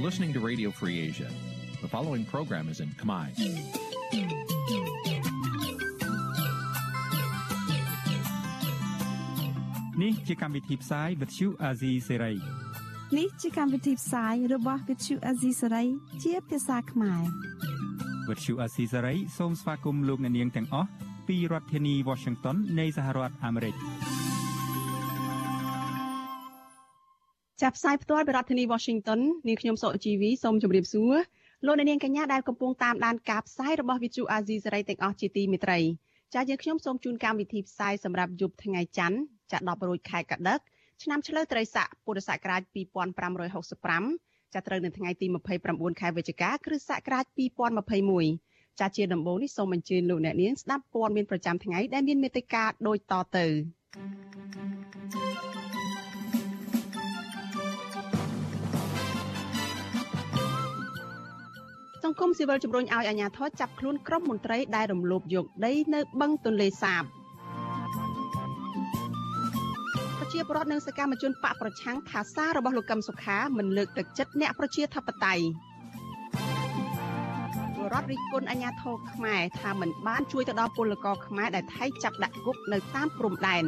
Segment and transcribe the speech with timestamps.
[0.00, 1.28] listening to Radio Free Asia.
[1.82, 3.26] The following program is in Khmer.
[10.02, 12.36] នេះជាកម្មវិធីផ្សាយ Vuthu Azizi Serai
[13.18, 15.86] នេះជាកម្មវិធីផ្សាយរបស់ Vuthu Azizi Serai
[16.22, 17.22] ជាភាសាខ្មែរ
[18.28, 20.88] Vuthu Azizi Serai សូមស្វាគមន៍លោកអ្នកនាងទាំងអស់
[21.28, 23.74] ពីរដ្ឋធានី Washington នៃសហរដ្ឋអាមេរិក
[27.62, 31.14] ចាប់ផ្សាយផ្ទាល់ពីរដ្ឋធានី Washington នាងខ្ញុំសុជីវីសូមជម្រាបសួរ
[31.66, 35.78] លោកអ្នកនាងកញ្ញាដែលកំពុងតាមដានការផ្សាយរបស់ Vuthu Azizi Serai ទាំងអស់ជាទីមេត្រី
[36.34, 39.18] ចា៎យើងខ្ញុំសូមជូនកម្មវិធីផ្សាយសម្រាប់យប់ថ្ងៃច័ន្ទ
[39.50, 40.60] ចា10រោចខែកដិក
[41.02, 42.62] ឆ្នាំឆ្លូវត្រីស័កពុរសករាជ
[43.38, 45.26] 2565ចាប់ត្រូវនៅថ្ងៃទី
[45.64, 47.24] 29ខែវិច្ឆិកាគ្រិស្តសករាជ
[48.02, 53.46] 2021ចាជាដំបូងនេះសូមអញ្ជើញលោកអ្នកនាងស្ដាប់ព័ត៌មានប្រចាំថ្ងៃដែលមានមេត្តាដូចតទៅ
[62.04, 67.02] សង្គមស៊ីវិលជំរុញឲ្យអាជ្ញាធរចាប់ខ្លួនក្រុមមន្ត្រីដែលរំលោភយកដីនៅបឹងទន្លេសាប
[70.18, 75.44] ប្រជាពលរដ្ឋនិងសកម្មជនបកប្រឆាំងថាសាររបស់លោកកឹមសុខាមិនលើកទឹកចិត្តអ្នកប្រជាធិបតេយ្យ
[77.74, 83.64] ពលរដ្ឋរិះគន់អាញាធរខ្មែរថាមិនបានជួយទៅដល់ពលករខ្មែរដែលថៃចាប់ដាក់គុកនៅតាមព្រំដែន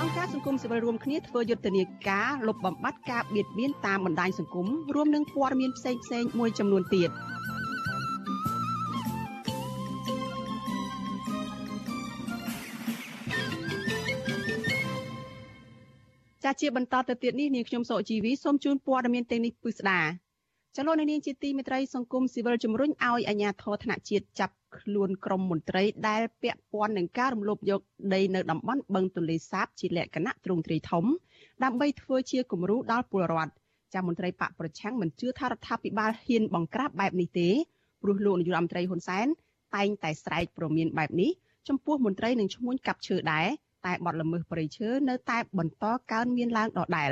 [0.00, 7.10] អង្គការសង្គមស៊ីវិលរួមគ្នាធ្វើយុទ្ធនាការលុបបំបាត់ការបៀតបៀនតាមបណ្ដាញសង្គមរួមនឹងព័ត៌មានផ្សេងៗមួយចំនួនទៀត។
[16.44, 20.00] ចាជាបន្តទៅទៀតនេះនាងខ្ញុំសុជីវីសូមជូនព័ត៌មានទាំងនេះពិស្ដា
[20.76, 27.80] ចលនានាងជាទីមេត្រីសង្គមស៊ីវិលជំរុញឲ្យអាជ្ញាធរថ្នាក់ជាតិចាប់ ខ្លួនក្រុមមន្ត្រីដែលពាក់ព័ន្ធនឹងការរំលោភយក
[28.14, 31.04] ដីនៅតំបន់បឹងទន្លេសាបជាលក្ខណៈទ្រង់ទ្រាយធំ
[31.64, 33.52] ដើម្បីធ្វើជាគំរូដល់ពលរដ្ឋ
[33.94, 37.48] ចាមន្ត្រីបកប្រឆាំងមិនជឿថារដ្ឋាភិបាលហ៊ានបង្ក្រាបបែបនេះទេ
[38.02, 39.26] ព្រោះលោកនាយរដ្ឋមន្ត្រីហ៊ុនសែន
[39.76, 41.30] តែងតែស្រែកព្រមានបែបនេះ
[41.68, 43.46] ចំពោះមន្ត្រីនឹងឈ្មោះកាប់ឈើដែរ
[43.86, 47.10] តែបទល្មើសព្រៃឈើនៅតែបន្តកើនមានឡើងដដែល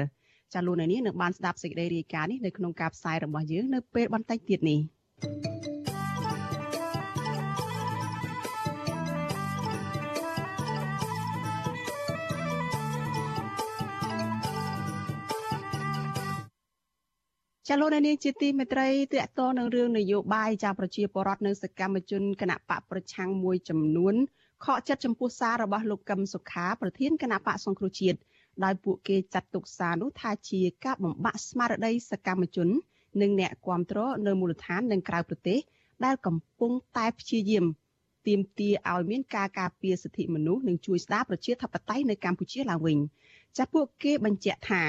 [0.54, 5.77] ចាលោកនៅនេះនឹងបានស្ដាប់សេចក្តីរាយការណ៍នេះនៅក្នុងការផ្សាយរបស់យើងនៅពេលបន្តិចទៀតនេះ
[17.70, 24.14] ចាលោកនាងជាទីមេត្រីតកតងនឹងរឿងនយោបាយចាប្រជាពលរដ្ឋនៅសកម្មជនគណៈបកប្រឆាំងមួយចំនួន
[24.64, 28.18] ខកចិត្តចំពោះសាររបស់លោកកឹមសុខាប្រធានគណៈបកសង្គ្រោះជាតិ
[28.64, 32.68] ដោយពួកគេចាត់ទុកសារនោះថាជាការបំបាក់ស្មារតីសកម្មជន
[33.20, 35.58] និងអ្នកគាំទ្រនៅមូលដ្ឋាននិងក្រៅប្រទេស
[36.04, 37.64] ដែលកំពុងតែព្យាយាម
[38.26, 42.98] ទាមទារឲ្យមានការការពារសិទ្ធិមនុស្សនិងជួយស្ដារប្រជាធិបតេយ្យនៅកម្ពុជាឡើងវិញ
[43.58, 44.82] ចាពួកគេបញ្ជាក់ថា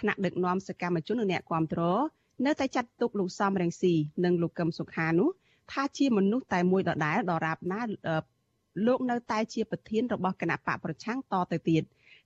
[0.00, 1.82] ថ្នាក់ដឹកនាំសកម្មជននិងអ្នកគាំទ្រ
[2.46, 5.28] នៅតែចាត់ទុកលោកសំរងស៊ីនិងលោកកឹមសុខានោះ
[5.72, 7.82] ថាជាមនុស្សតែមួយដដែលដរាបណា
[8.86, 11.82] លោកនៅតែជាប្រធានរបស់គណៈបកប្រឆាំងតទៅទៀត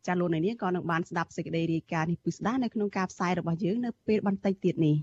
[0.06, 4.96] ចាលោកនាងក៏នឹងបានស្ដាប់សេចក្តីរាយការណ៍នេះពិស្ដានៅក្នុងការផ្សាយរបស់យើងនៅពេលបន្តិចទៀតនេះ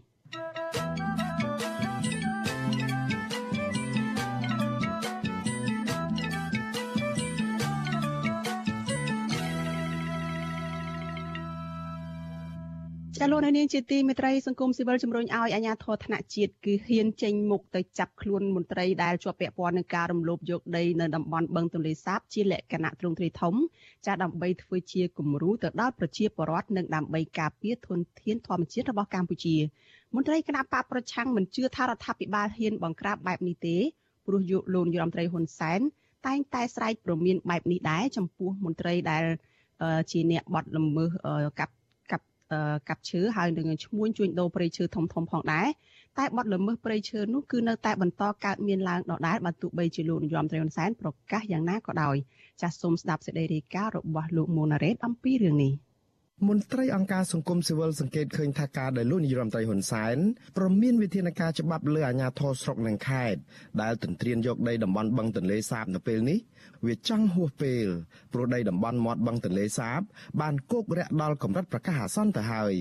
[13.19, 23.55] ចាលោកនាងជាទីមេត្រីសង្គមស៊ីវិលជំរុញឲ្យអាជ្ញាធរថ្នាក់ជាតិគឺហ៊ានចេញមុខទៅចាប់ខ្លួនមន្ត្រីដែលជាប់ពាក់ព័ន្ធនឹងការរំលោភយកដីនៅតំបន់បឹងទន្លេសាបជាលក្ខណៈទ្រង់ទ្រាយធំ
[24.05, 29.55] ចាដើម្បីធ្វើជាគំរូទៅដល់ប្រជាពលរដ្ឋនិងដើម្បីការពារធនធានធម្មជាតិរបស់កម្ពុជា
[30.15, 33.77] មន្ត្រីគណៈបកប្រឆាំងមិនជឿថារដ្ឋាភិបាលហ៊ានបង្ក្រាបបែបនេះទេ
[34.25, 35.79] ព្រោះយកលោកនាយរដ្ឋមន្ត្រីហ៊ុនសែន
[36.27, 39.23] តែងតែស្រែកព្រមានបែបនេះដែរចំពោះមន្ត្រីដែល
[40.11, 41.11] ជាអ្នកបត់ល្មើស
[41.59, 41.73] កាប់
[42.89, 45.67] កាប់ឈើហើយនឹងឈ្មួញជួញដូរព្រៃឈើធំធំផងដែរ
[46.17, 52.15] តែបទល្មើសព្រៃឈើនោះគឺនៅតែបន្តកើតមានឡើងដដែលបើទោះបីជាលោកនាយរដ្ឋមន្ត្រីហ៊ុនសែនប្រកាសយ៉ាងណាក៏ដោយ
[52.61, 55.73] ចាសសូមស្ដាប់សេចក្តីរាយការណ៍របស់លោកមូណារ៉េតអំពីរឿងនេះ
[56.43, 60.17] មន្ត្រីអង្គការសង្គមស៊ីវិលសង្កេតឃើញថាការដែលលោកនាយរដ្ឋមន្ត្រីហ៊ុនសែន
[60.57, 63.39] ប្រមានវិធានការច្បាប់លើអាជ្ញាធរស្រុកនិងខេត្ត
[63.81, 66.39] ដែលទន្ទ្រានយកដីតំបន់បឹងទន្លេសាបនៅពេលនេះ
[66.85, 67.85] វាចង់ហួសពេល
[68.33, 70.01] ព្រោះដីតំបន់មាត់បឹងទន្លេសាប
[70.41, 72.73] បានគោករាក់ដល់កម្រិតប្រកាសអាសន្នទៅហើយ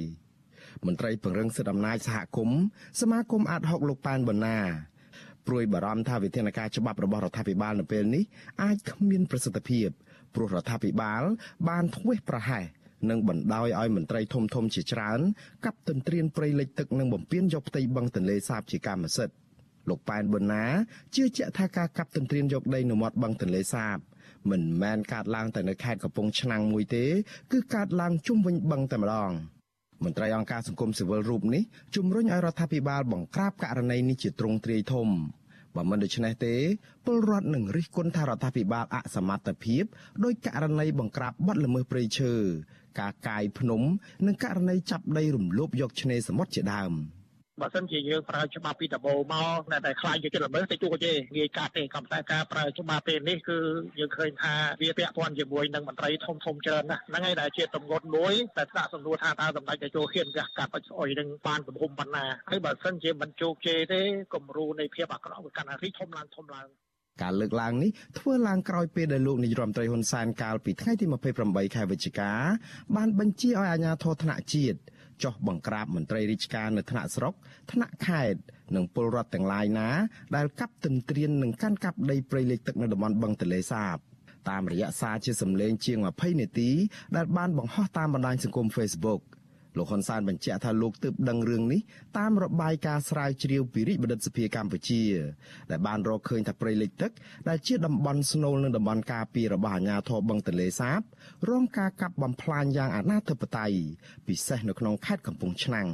[0.86, 2.60] មន្ត្រីពង្រឹងសិទ្ធិអំណាចសហគមន៍
[3.00, 4.58] សមាគមអាត60លោកប៉ែនបូណា
[5.46, 8.24] ព្រួយបារម្ភថាវិធានការច្បាប់របស់រដ្ឋាភិបាលនៅពេលនេះ
[8.62, 9.88] អាចគ្មានប្រសិទ្ធភាព
[10.34, 11.22] ព្រោះរដ្ឋាភិបាល
[11.68, 12.64] បានធ្វេសប្រហែស
[13.10, 15.20] និងបណ្ដោយឲ្យមន្ត្រីធំធំជាច្រើន
[15.64, 19.34] កັບទន្ទ្រានព្រៃលិចទឹកនិងបំពេញយកផ្ទៃបឹងទន្លេសាបជាកម្មសិទ្ធិ
[19.88, 20.64] លោកប៉ែនប៊ុនណា
[21.14, 23.98] ជឿជាក់ថាការកាប់ទន្ទ្រានយកដីនៅមាត់បឹងទន្លេសាប
[24.50, 27.04] មិនមែនកើតឡើងតែនៅខេត្តកំពង់ឆ្នាំងមួយទេ
[27.52, 29.32] គឺកើតឡើងជុំវិញបឹងតែម្ដង
[30.04, 31.62] មន្ត្រីអង្គការសង្គមស៊ីវិលរូបនេះ
[31.96, 35.08] ជំរុញឲ្យរដ្ឋាភិបាលបង្ក្រាបករណីនេះជាទ្រង់ទ្រាយធំ
[35.76, 36.54] បើមិនដូច្នេះទេ
[37.06, 39.84] ពលរដ្ឋនឹងរិះគន់ថារដ្ឋាភិបាលអសមត្ថភាព
[40.24, 42.34] ដោយករណីបង្ក្រាបបទល្មើសព្រៃឈើ
[43.00, 43.82] ការកាយភ្នំ
[44.26, 46.94] និងករណីចាប់ដីរំលោភយកឆ្នេរសមុទ្រជាដើម។
[47.60, 53.58] បើសិនជាយើងប្រើច្បាប់ពីដបូមកតែតែខ្លាចយកចិត្តល្មើសទៅជួទេងាយកាត់ទេក៏តែការប្រើច្បាប់ពេលនេះគឺ
[53.98, 64.00] យើងឃើញថាវាពាក់ព័ន្ធជាមួយនឹងមន្ត្រីធំធំច្រើនណាស់ហ្នឹងហើយដែលជាតំងន់មួយតែថ្នាក់សំណួរថាតើសម្ដេចតេជោហ៊ានវះកាត់បាច់ស្អុយនឹងបានទំហំប៉ុណ្ណាហើយបើសិនជាមិនជោគជ័យទេ
[64.34, 66.68] គំរូនៃភាពអាក្រក់វាកាន់តែរីកធំឡើងធំឡើង
[67.22, 71.06] ការលើកឡើងនេះធ្វើឡើងក្រោយពេលដែលលោកនាយរដ្ឋមន្ត្រីហ៊ុនសែនកាលពីថ្ងៃទី
[71.40, 72.30] 28ខែវិច្ឆិកា
[72.96, 74.78] បានបញ្ជាឲ្យអាជ្ញាធរថ្នាក់ជាតិ
[75.24, 77.34] ចុះបង្ក្រាបមន្ត្រីរាជការនៅថ្នាក់ស្រុក
[77.72, 78.40] ថ្នាក់ខេត្ត
[78.76, 79.88] និងពលរដ្ឋទាំងឡាយណា
[80.36, 83.96] ដែលកាប់ទន្ទ្រាននិងកាន់កាប់ដីព្រៃលិចទឹកនៅតំបន់បឹងទន្លេសាប
[84.50, 86.70] តាមរយៈសារជាសម្លេងជាង20នាទី
[87.16, 89.20] ដែលបានបង្ហោះតាមបណ្ដាញសង្គម Facebook
[89.76, 91.80] លោកហ៊ុនសែនបញ្ជាក់ថាលោកទើបដឹងរឿងនេះ
[92.18, 95.02] តាមរបាយការណ៍ស្រាវជ្រាវពីរាជបណ្ឌិតសភាកម្ពុជា
[95.70, 97.12] ដែលបានរកឃើញថាព្រៃលិចទឹក
[97.48, 101.00] ដែលជាតំបន់ស្នូលនិងតំបន់ការពាររបស់អាជ្ញាធរបឹងទន្លេសាប
[101.50, 103.76] រងការកាប់បំផ្លាញយ៉ាងអនាធិបតេយ្យ
[104.26, 105.88] ពិសេសនៅក្នុងខេត្តកំពង់ឆ្នាំង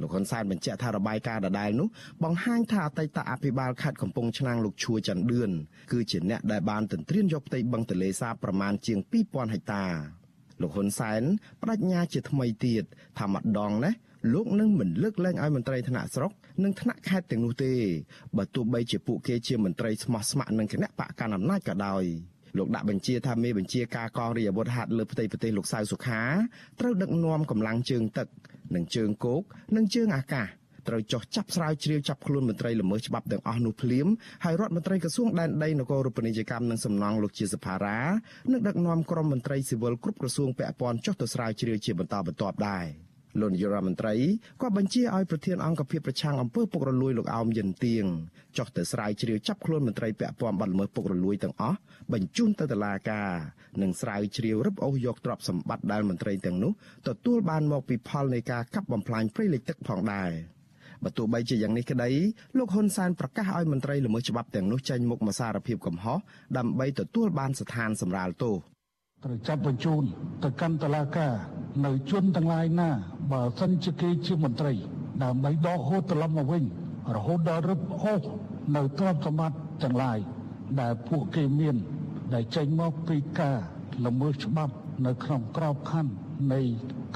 [0.00, 1.88] លោកហ៊ុនសែនបញ្ជាក់ថារបាយការណ៍ដដែលនោះ
[2.24, 5.50] បង្ហាញថាអតីតអភិបាលខេត្តកំពង់ឆ្នាំងលោកឈួរច័ន្ទឌឿន
[5.92, 10.21] គឺជាអ្នកដែលបានទន្ទ្រានយកផ្ទៃបឹងទន្លេសាបប្រមាណជាង2000ហិកតា
[10.62, 11.22] លោកហ៊ុនសែន
[11.60, 12.84] បដិញ្ញាជាថ្មីទៀត
[13.18, 13.90] ថាម្ដងណា
[14.32, 16.32] លោកនឹងមិនលើកលែងឲ្យមន្ត្រីថ្នាក់ស្រុក
[16.62, 17.72] និងថ្នាក់ខេត្តទាំងនោះទេ
[18.36, 22.04] បើទោះបីជាពួកគេជាមន្ត្រីស្មោះស្ម័គ្រនឹងគណៈបកកណ្ដាលអំណាចក៏ដោយ
[22.56, 26.22] លោកដាក់បញ្ជាថាមេបញ្ជាការកងរាជអាវុធហត្ថលើផ្ទៃប្រទេសលោកសៅសុខា
[26.80, 28.28] ត្រូវដឹកនាំកម្លាំងជើងទឹក
[28.74, 29.42] និងជើងគោក
[29.76, 30.46] និងជើងអាកាស
[30.88, 34.06] ត្រូវចោះចាប់ស្រាវជ្រាវចាប់ខ្លួនមន្ត្រីល្មើសច្បាប់ទាំងអស់នោះភ្លាម
[34.44, 37.98] ហើយរដ្ឋមន្ត្រីក្រសួងដែនដីនគររូបនីយកម្មនិងសំណង់លោកជាសភារា
[38.52, 42.86] នឹងដឹកនាំក្រុមមន្ត្រីស៊ីវិលគ្រប់ក្រសួងពាក់ព័ន្ធចុះទៅស្រាវជ្រាវជាបន្តបន្ទាប់ដែរ
[43.40, 44.14] លោកនាយរដ្ឋមន្ត្រី
[44.62, 48.04] ក៏បញ្ជាឲ្យប្រធានអង្គភិបប្រឆាំងអំពើពុករលួយលោកអោមយិនទៀង
[48.58, 51.78] ចុះទៅស្រាវជ្រាវចាប់ខ្លួនមន្ត្រីពាក់ព័ន្ធបាត់ល្មើសពុករលួយទាំងអស់
[52.12, 53.30] បញ្ជូនទៅតុលាការ
[53.82, 56.72] និងស្រាវជ្រាវរឹបអូសយកទ្រព្យសម្បត្តិដែលមន្ត្រីទាំងនោះ
[57.08, 60.30] ទទួលបានមកពីផលនៃការកាប់បំផ្លាញព្រៃលិចទឹកផងដែរ។
[61.04, 62.10] បើទោះបីជាយ៉ាងនេះក្តី
[62.58, 66.18] លោកហ៊ុនសែនប្រកាសឲ្យមន្ត្រីល្មើសច្បាប់ទាំងនោះចេញមុខមកសារភាពកំហុស
[66.58, 68.54] ដើម្បីទទួលបានស្ថានសម្រាលទោស
[69.24, 70.02] ត្រូវចាប់បញ្ជូន
[70.44, 71.32] ទៅកាន់តុលាការ
[71.84, 72.90] នៅជនទាំងឡាយណា
[73.32, 74.72] បើសិនជាគេជាមន្ត្រី
[75.24, 76.64] ដើម្បីដកហូតត្រឡប់មកវិញ
[77.14, 78.22] រហូតដល់រឹបអូស
[78.76, 80.18] នៅទ្រព្យសម្បត្តិទាំងឡាយ
[80.80, 81.76] ដែលពួកគេមាន
[82.34, 83.56] ដែលចេញមកពីការ
[84.06, 84.74] ល្មើសច្បាប់
[85.06, 86.12] នៅក្នុងក្របខ័ណ្ឌ
[86.52, 86.60] នៃ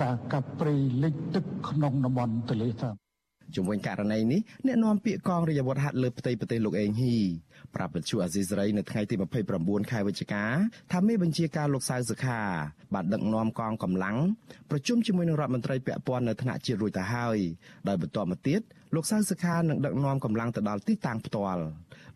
[0.02, 2.94] ការកាប់ព្រៃលិចទឹកក្នុងតំបន់ទន្លេសាប
[3.54, 7.18] ជំវិញករណីនេះអ្នកនាំពាក្យកងរាជអាវុធហត្ថលើផ្ទៃប្រទេសលោកអេងហ៊ី
[7.74, 9.14] ប្រាប់វិទ្យុអាស៊ីសេរីនៅថ្ងៃទី
[9.52, 10.44] 29ខែវិច្ឆិកា
[10.92, 12.40] ថាមេបញ្ជាការលោកសៅសុខា
[12.94, 14.16] បានដឹកនាំកងកម្លាំង
[14.70, 17.38] ប្រជុំជាមួយនឹងរដ្ឋមន្ត្រីពាក់ព័ន្ធនៅថ្នាក់ជាតិរួចទៅហើយ
[17.88, 18.60] ដោយបន្តមកទៀត
[18.94, 21.62] លោកសៅសុខានឹងដឹកនាំកម្លាំងទៅដល់ទីតាំងផ្ទាល់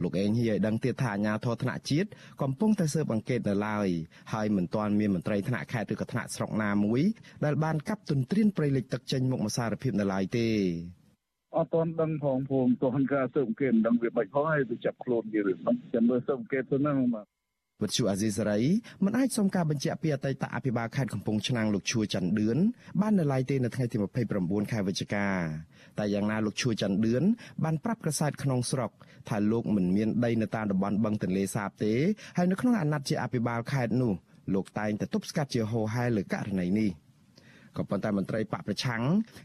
[0.03, 2.09] លោកអេងហ៊ីឲ្យដឹងទៀតថាអាជ្ញាធរថ្នាក់ជាតិ
[2.43, 3.89] កំពុងតែស៊ើបអង្កេតនៅឡើយ
[4.33, 7.03] ហើយមិនទាន់មានមន្ត្រីថ្នាក់ខេត្តឬក៏ថ្នាក់ស្រុកណាមួយ
[7.45, 10.49] ដែលបានកាប់ទន្ទ្រានព្រៃលិចទឹកចេញមុខមកសារភាពនៅឡើយទេ
[11.57, 17.27] អត់ទាន់ដឹងផងព្រោះមិនទាន់ការស៊ើបអង្កេតមិនដឹងវាបាច់ផងហើយទៅចាប់ខ្លួនគេរឿងហ្នឹងចាំមើលស៊ើបអង្កេតទៅហ្នឹងបាទ
[17.83, 18.61] វិទ្យុអាស៊ីសេរី
[19.05, 22.59] មិនអាចសុំការបញ្ជាក់ពីអតីតអភិបាលខេត្តកំពង់ឆ្នាំងលោកឈួរច័ន្ទឌឿន
[23.01, 23.97] បាននៅឡើយទេនៅថ្ងៃទី
[24.35, 25.27] 29ខែវិច្ឆិកា
[25.99, 27.23] តែយ៉ាងណាលោកឈួរច័ន្ទឌឿន
[27.65, 28.91] បានប្រាប់ក្រសែតក្នុងស្រុក
[29.29, 31.95] ថាលោកមិនមានដីនៅតាមតំបន់បឹងទន្លេសាបទេ
[32.37, 34.13] ហើយនៅក្នុងអាណត្តិជាអភិបាលខេត្តនោះ
[34.55, 36.91] លោកតែងតែទប់ស្កាត់ជាហោហែលើករណីនេះ។
[37.77, 39.03] ក៏ប៉ុន្តែមន្ត្រីបកប្រឆាំង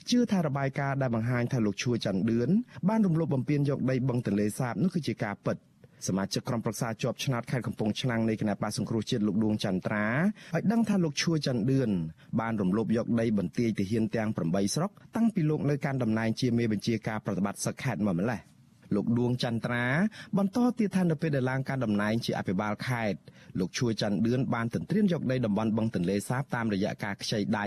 [0.10, 2.50] ជឿថារបាយការណ៍ដែលបង្ហាញថាលោកឈួរច័ន្ទឌឿន
[2.89, 5.58] បានរំលោភបំពានយកដីបឹងទន្លេសាបនោះគឺជាការពិត
[6.08, 10.05] សមាជិកក្រុមប្រឹក្សាជាប់ឆ្នោតខេត្តកំពង់ឆ្នាំងនៃគណៈបកសង្គ្រោះជាតិលោកដួងចន្ទ្រា
[10.55, 11.89] ឲ្យដឹងថាលោកឈួរច័ន្ទឌឿន
[12.39, 18.41] បានរំលោភយកដីបន្ទាយទាហានទាំង8ស្រុកតាំងពីលោកនៅកាន់តំណែងជាមេបញ្ជាការប្រតិបត្តិសឹកខេត្តមកម្លេះ។
[18.94, 19.86] លោកដួងចន្ទ្រា
[20.38, 23.20] បន្តទៀតថានៅពេលដែលឡើងការតំណែងជាអភិបាលខេត្ត
[23.60, 27.65] លោកឈួយច័ន្ទឌឿនបានទន្ទ្រានយកដីតំបន់បឹងទន្លេសាបតាមរយៈការខ្ចីដៃ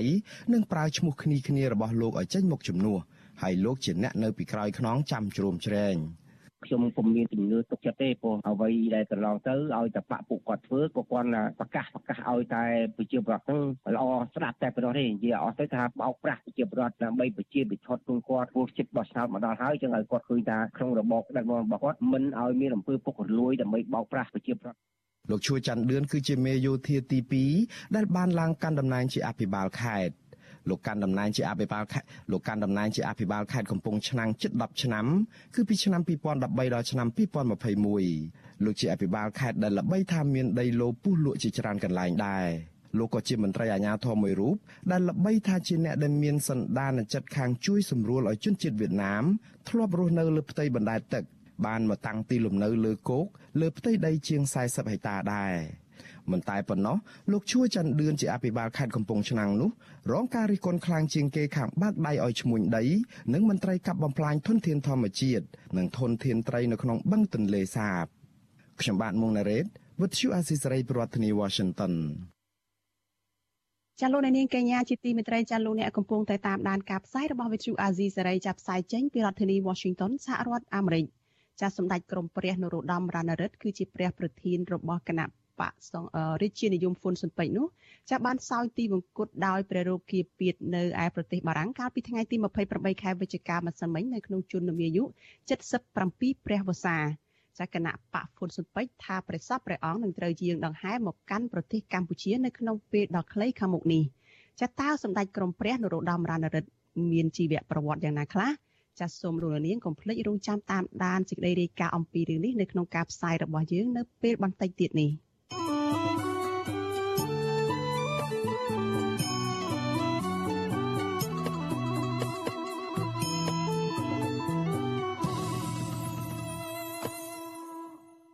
[0.52, 2.98] និងប្រើឈ្មោះគ្នាគ្នារបស់លោកឲ្យចេញមកជំនួស
[3.42, 5.96] ហើយលោកជាអ្នកនៅពីក្រោយខ្នងចាំជ្រោមជ្រែង។
[6.64, 12.64] ខ្ញុំពុំមានជំនឿទុកចិត្តទេព្រោះអ្វីដែលកន្លងទៅឲ្យតែបាក់ពួកគាត់ធ្វើក៏គាត់ប្រកាសប្រកាសឲ្យតែ
[12.96, 13.60] ប្រជាប្រដ្ឋហ្នឹង
[13.94, 24.78] ល្អស្ដាប់តែប៉ុណ្ណោះទេនិយាយអស់ទៅថាបោកប្រាស់ប្រជាប្រដ្ឋដើម្បីប្រជាពិធដ្ឋក្នុងគាត់ពោះចិត្តបោះឆ្នោតមកដល់ហើយចឹងឲ្យគាត់ឃើញថាក្នុងរបបដឹកនាំរបស់គាត់មិនឲ្យមានអំពើពុករលួយដើម្បីបោកប្រាស់ប្រជាប្រដ្ឋ
[25.30, 27.18] លោកឈួយច័ន្ទឌឿនគឺជាមេយោធាទី
[27.56, 30.14] 2ដែលបានឡើងកាន់តំណែងជាអភិបាលខេត្ត
[30.70, 35.06] លោកកាន់តំណែងជាអភិបាលខេត្តលោកកាន់តំណែងជាអភិបាលខេត្តកំពង់ឆ្នាំងជិត10ឆ្នាំ
[35.54, 36.42] គឺពីឆ្នាំ2013
[36.74, 37.08] ដល់ឆ្នាំ
[37.86, 42.46] 2021លោកជាអភិបាលខេត្តដែលល្បីថាមានដីឡូពុះលក់ជាច្រើនកន្លែងដែរ
[42.98, 44.56] លោកក៏ជាមន្ត្រីអាជ្ញាធរមួយរូប
[44.90, 49.24] ដែលល្បីថាជាអ្នកដែលមានសន្តានចិត្តខាងជួយសម្រួលឲ្យជនជាតិវៀតណាម
[49.68, 51.24] ធ្លាប់រស់នៅលើផ្ទៃបណ្ដែតទឹក
[51.66, 53.26] បានមកតាំងទីលំនៅលើគោក
[53.60, 55.54] លើផ្ទៃដីជាង40ហិកតាដែរ
[56.30, 56.96] មិនតែប៉ុណ្ណោះ
[57.32, 59.70] លោកឈួច័ន្ទឌឿនជាអភិបាលខេត្តកំពង់ឆ្នាំងនោះ
[60.12, 62.84] រងការរិះគន់ខ្លាំងជាងគេខាងបាក់ដៃឲ្យឈ្មួញដី
[63.34, 65.44] និងមន្ត្រីកាប់បំផ្លាញធនធានធម្មជាតិ
[65.78, 68.04] និងធនធានត្រីនៅក្នុងបឹងទន្លេសាប
[68.80, 69.66] ខ្ញុំបាទមុងណារ៉េត
[70.00, 71.94] With you Asisari ប្រធានាទី Washington
[74.00, 81.04] ចាលោកនាងកញ្ញាជាទីមេត្រីចាលោកអ្នកកំពុងតែតាមដានការផ្សាយរបស់ Vithu Azizi សេរីចាប់ផ្សាយចេញពីរដ្ឋធានី Washington សហរដ្ឋអាមេរិក
[81.60, 85.28] ចាសម្ដេចក្រមព្រះនរោត្តមរណរដ្ឋគឺជាព្រះប្រធានរបស់គណៈ
[85.60, 87.66] បកសង្រាជានិយមហ្វុនស៊ុនពេជ្រនោះ
[88.10, 92.36] ចាបានសោយទីវង្គតដោយព្រះរោគាពៀតនៅឯប្រទេសបារាំងកាលពីថ្ងៃទី
[92.70, 95.04] 28ខែវិច្ឆិកាម្សិលមិញនៅក្នុងជន្មាយុ
[95.54, 95.94] 77
[96.46, 96.98] ព្រះវស្សា
[97.58, 104.02] ចាគណៈបកហ្វុនស៊ុនពេជ្រថាព្រះសពព្រះអង្គនឹងត្រូវយាងដង្ហែមកកាន់ប្រទេសកម្ពុជានៅក្នុងពេលដ៏ខ្លីខាងមុខនេះ
[104.60, 106.68] ចាតើសម្ដេចក្រមព្រះនរោត្តមរណរដ្ឋ
[107.12, 108.50] មានជីវប្រវត្តិយ៉ាងណាខ្លះ
[109.00, 115.10] ចាសសូមលោកនាងកុំភ្លេចរងចាំតាមដានសេចក្តីរាយការណ៍អំពីរឿងនេះនៅក្នុងការផ្សាយរបស់យើងនៅពេលបន្តិចទៀតនេះ។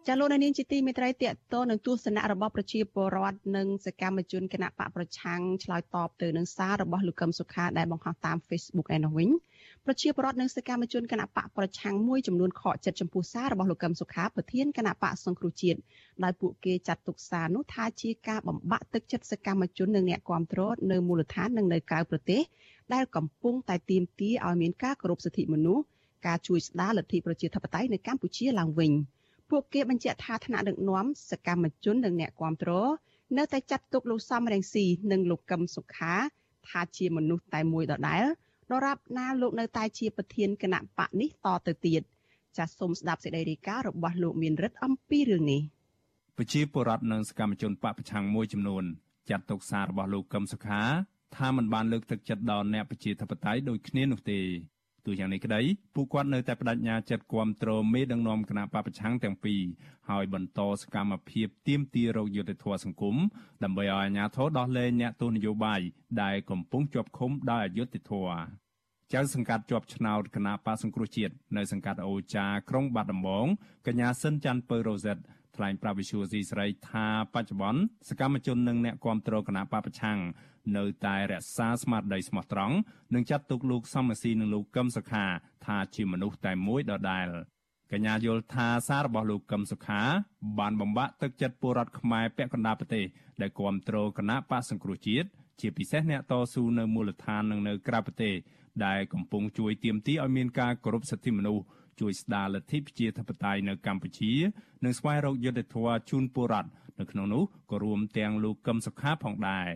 [0.08, 9.30] ចាលោកនាងជាទីមេត្រីតកតនឹងទស្សនៈរបស់ប្រជាពលរដ្ឋនិងសកម្មជនគណៈបកប្រឆាំងឆ្លើយតបទៅនឹងសាររបស់លោកកឹមសុខាដែលបង្ហោះតាម Facebook ឯនោះវិញ
[9.84, 15.78] ប្រជាពលរដ្ឋនិងសកម្មជនគណៈបកប្រឆាំងមួយចំនួនខកចិត្តចំពោះសាររបស់លោកកឹមសុខាប្រធានគណៈបកសង្គ្រោះជាតិ
[16.24, 22.42] ដោយពួកគេចាត់ទុកសារនោះថាជាការបំបាក់ទឹកចិត្តសកម្មជននិងអ្នកគាំទ្រនៅមូលដ្ឋាននិងនៅក្រៅប្រទេស
[22.94, 25.84] ដែលកំពុងតែទាមទារឲ្យមានការគោរពសិទ្ធិមនុស្ស
[26.26, 28.92] ការជួយស្ដារលទ្ធិប្រជាធិបតេយ្យនៅកម្ពុជាឡើងវិញ។
[29.50, 32.70] ពួកគេបញ្ជាក់ថាថ្នាក់ដឹកនាំសកម្មជននិងអ្នកគាំទ្រ
[33.38, 36.14] នៅតែចាត់ទុកលោកសំរងស៊ីនិងលោកកឹមសុខា
[36.68, 38.24] ថាជាមនុស្សតែមួយដដែល
[38.72, 42.02] ដរាបណាលោកនៅតែជាប្រធានគណៈបកនេះតទៅទៀត
[42.56, 45.62] ចាសសូមស្ដាប់សេចក្តីរាយការណ៍របស់លោកមានរិទ្ធអំពីរឿងនេះ
[46.36, 48.84] ប្រជាពលរដ្ឋនិងសកម្មជនបកប្រឆាំងមួយចំនួន
[49.30, 50.82] ចាត់ទុកសាររបស់លោកកឹមសុខា
[51.36, 54.40] ថាมันបានលើកទឹកចិត្តដល់អ្នកប្រជាធិបតេយ្យដូចគ្នានោះទេ
[55.06, 55.60] ទោះយ៉ាងនេះក្តី
[55.94, 59.62] ពួកគាត់នៅតែបដិញ្ញាចិត្តគាំទ្រមេដឹកនាំគណៈបពប្រឆាំងទាំងពីរ
[60.10, 63.16] ហើយបន្តសកម្មភាពទាមទាររោគយុត្តិធម៌សង្គម
[63.64, 65.80] ដើម្បីឲ្យអាជ្ញាធរដោះលែងអ្នកទោសនយោបាយ
[66.22, 68.38] ដែលកំពុងជាប់ឃុំដោយអយុត្តិធម៌
[69.12, 73.46] ចៅសង្កាត់ជាប់ឆ្នោតគណៈបកសង្គ្រោះជាតិនៅសង្កាត់អូចាក្រុងបាត់ដំបង
[73.86, 75.18] កញ្ញាសិនច័ន្ទពៅរ៉ូសិត
[75.56, 80.18] ថ្លែងប្រាប់វិសុយស៊ីស្រីថាបច្ចុប្បន្នសកម្មជននិងអ្នកគាំទ្រគណៈបពប្រឆាំង
[80.76, 82.76] នៅតែរក្សាស្មារតីស្មោះត្រង់
[83.14, 85.24] និងចាត់ទុកលោកសំរាសីនិងលោកកឹមសុខា
[85.66, 87.28] ថាជាមនុស្សតែមួយដដែល
[87.92, 90.02] កញ្ញាយល់ថាសាររបស់លោកកឹមសុខា
[90.58, 93.04] បានបំបាក់ទឹកចិត្តពលរដ្ឋខ្មែរពាក់កណ្ដាលប្រទេស
[93.40, 95.28] ដែលគាំទ្រគណៈបកសង្គ្រោះជាតិ
[95.60, 98.34] ជាពិសេសអ្នកតស៊ូនៅមូលដ្ឋាននិងនៅក្រៅប្រទេស
[98.86, 101.64] ដែលកំពុងជួយទាមទារឲ្យមានការគោរពសិទ្ធិមនុស្ស
[102.00, 104.32] ជួយស្ដារលទ្ធិប្រជាធិបតេយ្យនៅកម្ពុជា
[104.84, 109.68] និងស្វែងរកយុត្តិធម៌ជូនពលរដ្ឋនៅក្នុងនោះក៏រួមទាំងលោកកឹមសុខាផងដែរ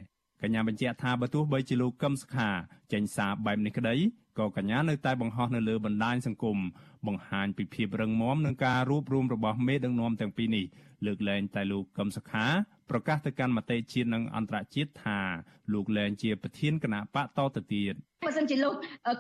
[0.43, 2.49] កញ្ញាបញ្ជាក់ថាបើទោះបីជាលោកកឹមសុខា
[2.93, 3.95] ចេញសារបែបនេះក្តី
[4.39, 6.59] ក៏កញ្ញានៅតែបង្ហោះនៅលើបណ្ដាញសង្គម
[7.07, 10.67] បង្ហាញពីភាពរឹងមាំនឹងការរួបរวมរបស់មេដឹកនាំទាំងពីរនេះ
[11.07, 12.47] លើកលែងតែលោកកឹមសុខា
[12.91, 15.19] ប្រកាសទៅកាន់មតិជាតិនិងអន្តរជាតិថា
[15.73, 17.95] លោកលែងជាប្រធានគណៈបកតទៅទៀត
[18.27, 18.75] បើសិនជាលោក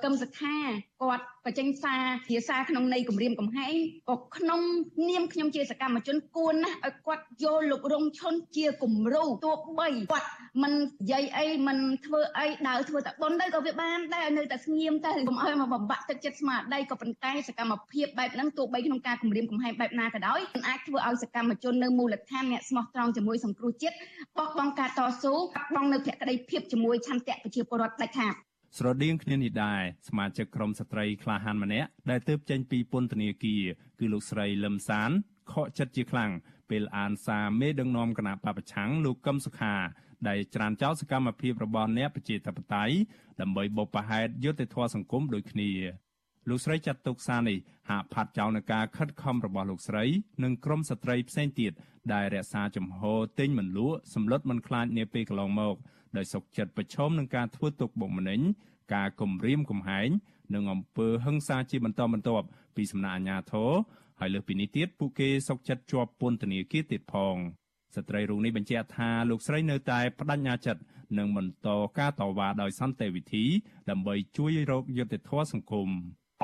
[0.04, 0.56] កឹមសុខា
[1.02, 3.74] គាត់បញ្ចេញសារភាសាក្នុងន័យគម្រាមកំហែង
[4.08, 4.60] ក៏ក្នុង
[5.08, 10.28] នាមខ្ញុំជាសកម្មជនគួរណាស់ឲ្យគាត់យកលោករងឈុនជាគំរូទោះបីគាត់
[10.62, 23.96] មិននិយាយអីមិនធ្វើអីដើរធ្វើតែប៉ុនទៅក៏វាបានដែរនៅតែស្ងៀមទៅកុំឲ្យមកបំបាក់ទឹកចិត្តស្មារតីក៏ប៉ុន្តែសកម្មភាពបែបហ្នឹងទោះបីក្នុងការគម្រាមកំហែងបែបណាក៏ដោយមិនអាចធ្វើឲ្យសកម្មជននៅមូលដ្ឋានអ្នកស្មោះត្រង់ជាមួយសង្គ្រោះជាតិ
[24.36, 28.34] បោះបង់ការតស៊ូបាត់បង់នៅភក្តីភាពជាមួយឆន្ទៈប្រជាពលរដ្ឋដាច់ខាត
[28.76, 33.62] ស្រដៀងគ្នានេះដែរសមាជិកក្រុមស្ត្រីក្លាហានម្នាក់ដែលទើបចេញពីពន្ធនាគារ
[33.98, 35.10] គឺលោកស្រីលឹមសាន
[35.52, 36.30] ខកចិត្តជាខ្លាំង
[36.70, 39.74] ពេលអានសារមេដឹកនាំគណៈបពប្រឆាំងលោកកឹមសុខា
[40.28, 42.94] ដែលច្រានចោលសកម្មភាពរបស់អ្នកប្រជាធិបតេយ្យ
[43.40, 45.70] ដើម្បីបបផហេតុយុត្តិធម៌សង្គមដូចគ្នា
[46.48, 47.58] លោកស្រីចាត់ទុកសារនេះ
[47.90, 50.04] ហាក់ផាត់ចោលនឹងការខិតខំរបស់លោកស្រី
[50.44, 51.72] និងក្រុមស្ត្រីផ្សេងទៀត
[52.12, 53.00] ដែលរក្សាចំហ
[53.38, 55.74] ទិញមិនលក់សម្លុតមិនខ្លាចនាពេលកន្លងមក
[56.16, 58.40] ដោយសុកចិត្តប្រឈមនឹងការធ្វើទុកបុកម្នេញ
[58.94, 60.08] ការគំរាមកំហែង
[60.54, 63.70] និងអំពើហិង្សាជាបន្តបន្ទាប់ពីសំណាក់អាជ្ញាធរ
[64.20, 67.36] ហើយលើសពីនេះទៀតពួកគេសុកចិត្តជាប់ពន្ធនាគារទៀតផង
[67.96, 70.82] ស្ត្រីរូបនេះបញ្ជាក់ថាលោកស្រីនៅតែបដិញ្ញាចិត្ត
[71.18, 71.68] នឹងបន្ត
[71.98, 73.44] ការតវ៉ាដោយសន្តិវិធី
[73.90, 75.88] ដើម្បីជួយរកយុត្តិធម៌សង្គម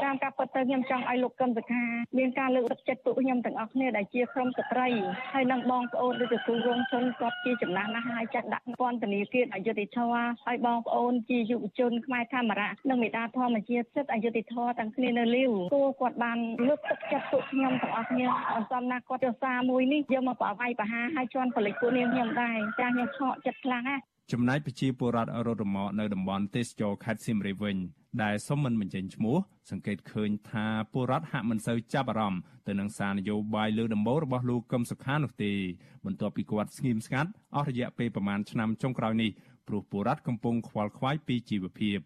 [0.02, 1.82] តាមការពិតទៅខ្ញុំចង់ឲ្យលោកកឹមសុខា
[2.18, 4.88] មានការលើកទឹកចិត្តពួកខ្ញុំទាំងអស់គ្នាដែលជាក្រុមស្ត្រី
[5.32, 27.76] ហើយនិងបងប្អូនដូចជាគ្រូរងជនគាត់ជាចំណាស់ណាស់ហើយចាត់ដាក់ពន្ធនាគារអយុធធម៌ហើយបងប្អូនជាយុវជនខ្មែរធម្មរៈនិងមេដាធម្មជាតិសិទ្ធិអយុធធម៌ទាំងគ្នានៅលាវគួរគាត់បានលើកទឹកចិត្តពួកខ្ញុំទាំងអស់គ្នាអន្សំណាគាត់ចុះសារមួយនេះយកមកប្រវាយប្រហារឲ្យជន់ពលិចពួកនាងខ្ញុំដែរចាខ្ញុំខកចិត្តខ្លាំងណាស់ ចំណែកប្រជាពលរដ្ឋរត់រមាក់នៅតំបន់ទេសចរខេត្តសៀមរាបវិញ
[28.22, 29.36] ដែលសុំមិនបញ្ចេញឈ្មោះ
[29.70, 35.52] សង្កេតឃើញថាពលរដ្ឋហាក់មិនសូវចាប់អារម្មណ៍ទៅនឹងសារនយោបាយលើដំបូលរបស់លោកកឹមសុខានោះទេ
[36.04, 39.30] បន្ទាប់ពីគាត់ស្ងៀមស្ងាត់អស់រយៈពេលប្រមាណឆ្នាំចុងក្រោយនេះ
[39.68, 41.98] ព្រោះពលរដ្ឋកំពុងខ្វល់ខ្វាយពីជីវភាព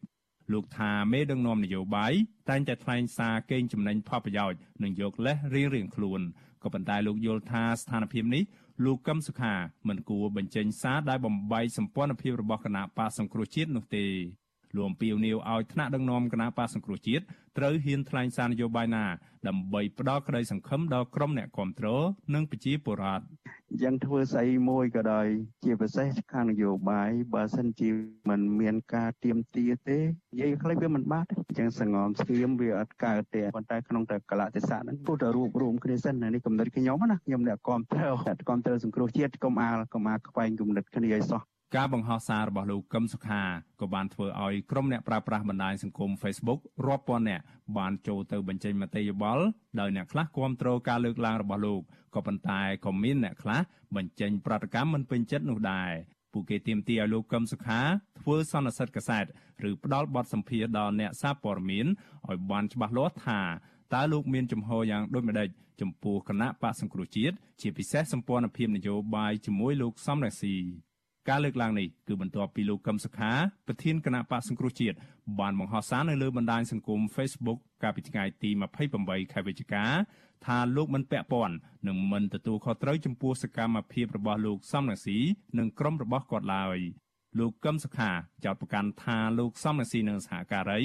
[0.53, 2.13] លោកថាមេដឹកនាំនយោបាយ
[2.49, 6.21] តែងតែថ្លែងសារកេងចំណេញផលប្រយោជន៍និងយកលេសរៀងៗខ្លួន
[6.63, 8.43] ក៏ប៉ុន្តែលោកយល់ថាស្ថានភាពនេះ
[8.85, 9.55] លោកកឹមសុខា
[9.89, 14.07] មិនគួរបញ្ចេញសារដែលបំបីសម្ព័ន្ធភាពរបស់គណៈបកសង្គ្រោះជាតិនោះទេ
[14.75, 17.25] លោកអំពីវនីវឲ្យថ្នាក់ដឹកនាំគណៈបកសង្គ្រោះជាតិ
[17.59, 19.05] ត្រូវហ៊ានថ្លែងសារនយោបាយណា
[19.49, 23.25] ដើម្បីផ្ដល់ក្តីសង្ឃឹមដល់ក្រុមអ្នកគ្រប់គ្រងនិងប្រជាពលរដ្ឋ
[23.71, 25.27] អញ្ចឹងធ្វើស្អីមួយក៏ដោយ
[25.65, 27.89] ជាពិសេសខាងនយោបាយបើសិនជា
[28.29, 41.43] มันមានការទៀមទាទេនិយាយខ្លីវាមិនបាត់អញ្ចឹងសងំស្គៀមវាអត់កើតទេប៉ុន្តែក្នុងតែកលៈទេសៈហ្នឹងពុទ្ធរូបរួមគ្នាសិននេះកំណត់ខ្ញុំណាខ្ញុំអ្នកគ្រប់គ្រងអ្នកគ្រប់គ្រងសង្គ្រោះជាតិកុំអាលកុំអាខ្វែងកំណត់គ្នាឲ្យសោះ
[41.77, 43.43] ការបង្ហោះសាររបស់លោកកឹមសុខា
[43.81, 47.43] ក៏បានធ្វើឲ្យក្រុមអ្នកប្រើប្រាស់បណ្ដាញសង្គម Facebook រាប់ពាន់នាក់
[47.79, 49.45] បានចូលទៅបញ្ចេញមតិយោបល់
[49.81, 51.81] ដោយអ្នកខ្លះគាំទ្រការលើកឡើងរបស់លោក
[52.15, 53.61] ក៏ប៉ុន្តែក៏មានអ្នកខ្លះ
[53.97, 55.91] បញ្ចេញប្រតិកម្មមិនពេញចិត្តនោះដែរ
[56.33, 57.81] ពួកគេទាមទារឲ្យលោកកឹមសុខា
[58.21, 59.25] ធ្វើសន្និសីទកាសែត
[59.69, 61.87] ឬផ្ដាល់បទសម្ភាសន៍ដល់អ្នកសារព័ត៌មាន
[62.29, 63.41] ឲ្យបានច្បាស់លាស់ថា
[63.95, 65.49] តើលោកមានចំហយ៉ាងដូចម្តេច
[65.81, 70.57] ចំពោះគណៈបកសង្គ្រោះជាតិជាពិសេសសម្ព័ន្ធភាពនយោបាយជាមួយលោកសំរងស៊ី
[71.29, 73.33] ការលើកឡើងនេះគឺបន្ទាប់ពីលោកកឹមសុខា
[73.67, 74.97] ប្រធានគណៈបកសង្គ្រោះជាតិ
[75.41, 78.51] បានបង្ហោះសារនៅលើបណ្ដាញសង្គម Facebook កាលពីថ្ងៃទី
[78.91, 79.85] 28ខែវិច្ឆិកា
[80.47, 81.57] ថាលោកមិនពាក់ព័ន្ធ
[81.89, 85.19] និងមិនទទួលខុសត្រូវចំពោះសកម្មភាពរបស់លោកសំរងស៊ី
[85.59, 86.79] និងក្រុមរបស់គាត់ឡើយ
[87.39, 88.11] លោកកឹមសុខា
[88.45, 90.81] ចោទប្រកាន់ថាលោកសំរងស៊ីនិងសហការី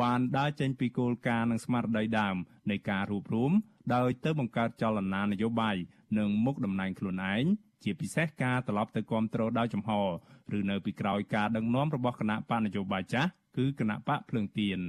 [0.00, 2.36] បានដើរចេញពីគោលការណ៍និងស្មារតីដើម
[2.70, 3.52] នៃការរួបរวม
[3.94, 5.76] ដោយទៅបង្កើតចលនានយោបាយ
[6.18, 7.44] និងមុខតំណែងខ្លួនឯង
[7.84, 9.90] ជាពិសេសការត្រឡប់ទៅគ្រប់គ្រងដោយចំហ
[10.56, 14.80] ឬនៅពីក្រោយការដឹកនាំរបស់គណៈបកនយោបាយចាស់គឺគណៈបកភ្លើងទៀន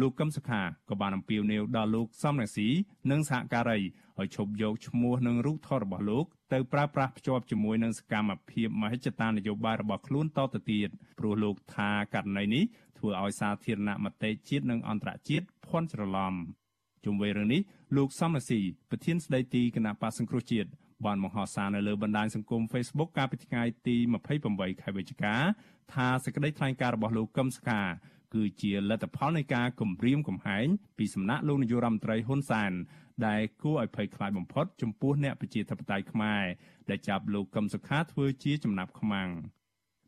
[0.00, 2.68] លោកកឹមសុខាក៏បានអំពាវនាវដល់លោកសំរងស៊ី
[3.10, 3.78] និងសហការី
[4.18, 12.64] ឲ្យឈប់យកឈ្មោះនិងរូបថតរបស់លោកទៅប្រើប្រាស់ភ្ជាប់ជាមួយនឹងសកម្មភាពមហិច្ឆតានយោបាយរបស់ខ្លួនតទៅទៀតព្រោះលោកថាករណីនេះ
[12.98, 16.34] ធ្វើឲ្យសាធារណមតិជាតិនិងអន្តរជាតិភ័ន្តច្រឡំ
[17.04, 17.62] ជុំវិញរឿងនេះ
[17.96, 18.60] លោកសំរងស៊ី
[18.90, 20.68] ប្រធានស្ដីទីគណៈបកសង្គ្រោះជាតិ
[21.04, 23.96] បានបង្ហោះសារនៅលើបណ្ដាញសង្គម Facebook កាលពីថ្ងៃទី
[24.38, 25.34] 28ខែវិច្ឆិកា
[25.94, 27.82] ថាសេចក្តីថ្លែងការណ៍របស់លោកកឹមសុខា
[28.34, 30.66] គឺជាលទ្ធផលនៃការគម្រាមកំហែង
[30.98, 32.72] ពីសំណាក់លោកនាយករដ្ឋមន្ត្រីហ៊ុនសែន
[33.26, 36.42] ដែលគួរឲ្យភ័យខ្លាចបំផុតចំពោះអ្នកប្រជាធិបតេយ្យខ្មែរ
[36.90, 39.28] ដែលចាប់លោកកឹមសុខាធ្វើជាចំណាប់ខ្មាំង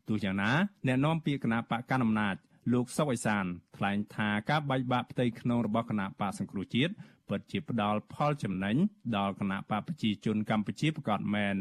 [0.07, 0.51] ទោះយ៉ាងណា
[0.87, 2.35] អ្នកនាំពាក្យគណៈបកកណ្ដាលអំណាច
[2.73, 3.45] លោកសុកអេសាន
[3.77, 6.93] ថ្លែងថាការបែកបាក់ផ្ទៃក្នុងរបស់គណៈបកសង្គ្រោះជាតិ
[7.29, 8.75] ពិតជាផ្ដល់ផលចំណេញ
[9.17, 11.57] ដល់គណៈបកប្រជាជនកម្ពុជាប្រកបមែន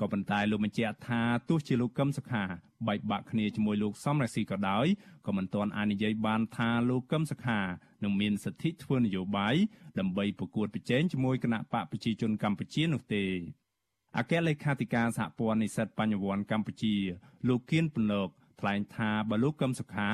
[0.00, 2.44] ក៏ប៉ុន្តែលោកបញ្ជាក់ថាទោះជាលោកកឹមសុខា
[2.88, 4.86] បែកបាក់គ្នាជាមួយលោកសំរងស៊ីក៏ដោយ
[5.26, 7.60] ក៏មិនទាន់អាចនិយាយបានថាលោកកឹមសុខា
[8.02, 9.54] នឹងមានសិទ្ធិធ្វើនយោបាយ
[9.98, 13.24] ដើម្បីប្រកួតប្រជែងជាមួយគណៈបកប្រជាជនកម្ពុជានោះទេ
[14.16, 16.94] អគ្គលេខាធិការសហព័ន្ធនិស្សិតបញ្ញវន្តកម្ពុជា
[17.48, 18.28] លោកគៀនពន្លក
[18.60, 20.08] ថ្លែងថាបើលោកកឹមសុខា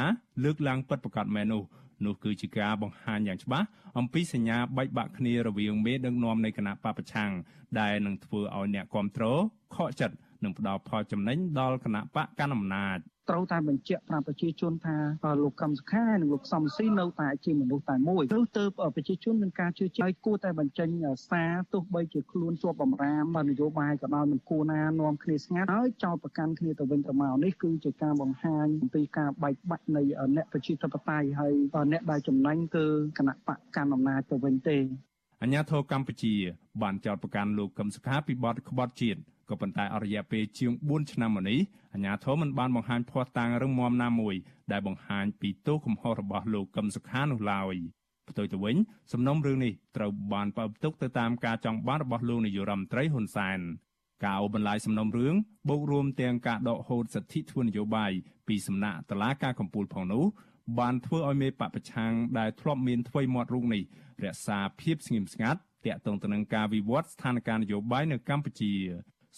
[0.44, 1.62] លើកឡើងពិតប្រាកដមែននោះ
[2.04, 3.66] នោះគឺជាការបង្ហាញយ៉ាងច្បាស់
[3.98, 7.30] អំពីសញ្ញាបែកបាក់គ្នារវាងមេដឹកនាំនៃគណៈបពប្រឆាំង
[7.80, 9.40] ដែលនឹងធ្វើឲ្យអ្នកគ្រប់គ្រង
[9.74, 12.98] ខកចិត្ត និងផ្ដល់ផលចំណេញដល់គណៈបកកណ្ដាលអំណាច
[13.30, 14.96] ត្រូវតែបញ្ជាក់ប្រាប់ប្រជាជនថា
[15.42, 18.64] លោកកឹមសុខានិងលោកសំស៊ីនៅតែជាមនុស្សតែមួយទើបទៅ
[18.96, 20.88] ប្រជាជនមានការជឿជាក់គួរតែបញ្ចេញ
[21.30, 30.02] សារទោះបីជាខ្លួនជាប់បំរាមនយោបាយក៏ដោយមិនគួរណានាំគ្នាស្ងាត់ហើយចោទប្រកាន់គ្នាទៅវិញទៅមកនេះគឺជាការបង្ហាញអំពីការបែកបាក់នៃ
[30.36, 31.52] អ្នកប្រជាធិបតេយ្យហើយ
[31.92, 32.86] អ្នកដែលចំណេញគឺ
[33.18, 34.78] គណៈបកកាន់អំណាចទៅវិញទេ
[35.42, 36.34] អញ្ញាធរកម្ពុជា
[36.82, 39.20] បានចោទប្រកាន់លោកកឹមសុខាពីបទក្បត់ជាតិ
[39.50, 41.60] ក៏ប៉ុន្តែអរិយាពេលជាង4ឆ្នាំមកនេះ
[41.94, 44.34] អាជ្ញាធរមិនបានបង្ហាញភ័ស្តុតាងរឹងមាំណាមួយ
[44.72, 47.76] ដែលបង្ហាញពីទោសកំហុសរបស់លោកកឹមសុខានោះឡើយ
[48.28, 48.76] ផ្ទុយទៅវិញ
[49.12, 53.60] សំណុំរឿងនេះត្រូវបានបើកទុកទៅតាមការចង់បានរបស់លោកនាយរដ្ឋមន្ត្រីហ៊ុនសែន
[54.24, 55.34] ការអូបន្លាយសំណុំរឿង
[55.68, 58.12] បូករួមទាំងការដកហូតសិទ្ធិធ្វើនយោបាយ
[58.48, 60.24] ពីសំណាក់តុលាការកំពូលផងនោះ
[60.78, 63.82] បានធ្វើឲ្យមេបពប្រឆាំងដែលធ្លាប់មានថ្វីមាត់រូបនេះ
[64.24, 68.72] រក្សាភាពស្ងៀមស្ងាត់តាក់ទងទៅនឹងការវិវត្តស្ថានភាពនយោបាយនៅកម្ពុជា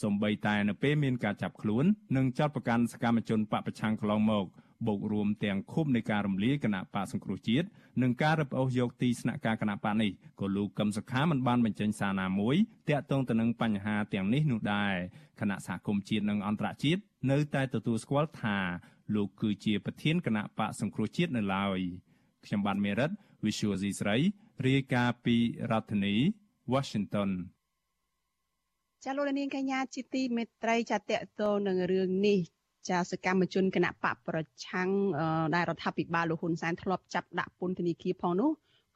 [0.03, 1.85] សំបីតែនៅពេលមានការចាប់ខ្លួន
[2.17, 4.47] និងចាត់ប្រកាន់សកម្មជនបពប្រឆាំងកន្លងមក
[4.87, 7.67] បូករួមទាំងឃុំនៃការរំលាយគណៈបកសង្គ្រោះជាតិ
[8.03, 12.57] និងការរឹបអូសយកទីស្នាក់ការគណៈបកនេះក៏លោកកឹមសុខាមិនបានបញ្ចេញសារណាមួយ
[12.89, 14.95] ទាក់ទងទៅនឹងបញ្ហាទាំងនេះនោះដែរ
[15.41, 18.59] គណៈសហគមន៍ជាតិនិងអន្តរជាតិនៅតែទទួលស្គាល់ថា
[19.15, 21.79] លោកគឺជាប្រធានគណៈបកសង្គ្រោះជាតិនៅឡើយ
[22.45, 23.11] ខ្ញុំបានមេរិត
[23.45, 24.17] Visual C ស្រី
[24.67, 25.37] រាយការណ៍ពី
[25.71, 26.15] រដ្ឋធានី
[26.73, 27.31] Washington
[29.05, 32.39] ចាលោកនាងកញ្ញាជាទីមេត្រីចាតកតទៅនឹងរឿងនេះ
[32.89, 34.89] ចាសកម្មជនគណៈបកប្រឆាំង
[35.55, 38.51] ដែលរដ្ឋាភិបាលលោកហ៊ុនសែនធ្លាប់ចាប់ដាក់ពន្ធនាគារផងនោះ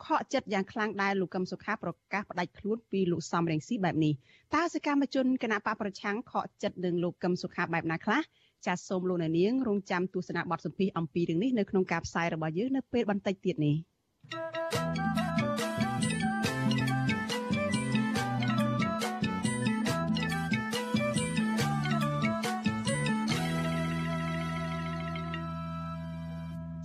[0.05, 4.13] ខកចិត្តយ៉ាងខ្លាំងដែលលោកកឹមសុខាប្រកាសផ្ដាច់ខ្លួនពីលោកសំរងស៊ីបែបនេះ
[4.55, 8.21] តើសកម្មជនគណៈបកប្រឆាំងខកចិត្តនឹងលោកកឹមសុខាបែបណាខ្លះ
[8.67, 14.62] ចាសសូមលោកនាងរងចាំទស្សនាបទសម្ភាសអំពីរឿងនេះនៅក្នុងការផ្សាយរបស់យើងនៅពេលបន្តិចទៀតនេះ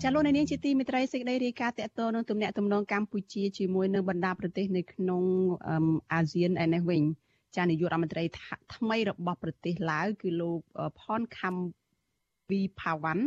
[0.07, 5.23] ចាលោកនាងជាទីមេត្រីសេចក្តីរាយការណ៍តកតនឹងទំនាក់ទំនងកម្ពុជាជាមួយនឹងបណ្ដាប្រទេសនៅក្នុង
[6.13, 7.01] អាស៊ានឯនេះវិញ
[7.55, 8.23] ចានាយករដ្ឋមន្ត្រី
[8.75, 10.59] ថ្មីរបស់ប្រទេសឡាវគឺលោក
[10.99, 11.55] ផនខំ
[12.49, 13.25] វីផាវ៉ាន់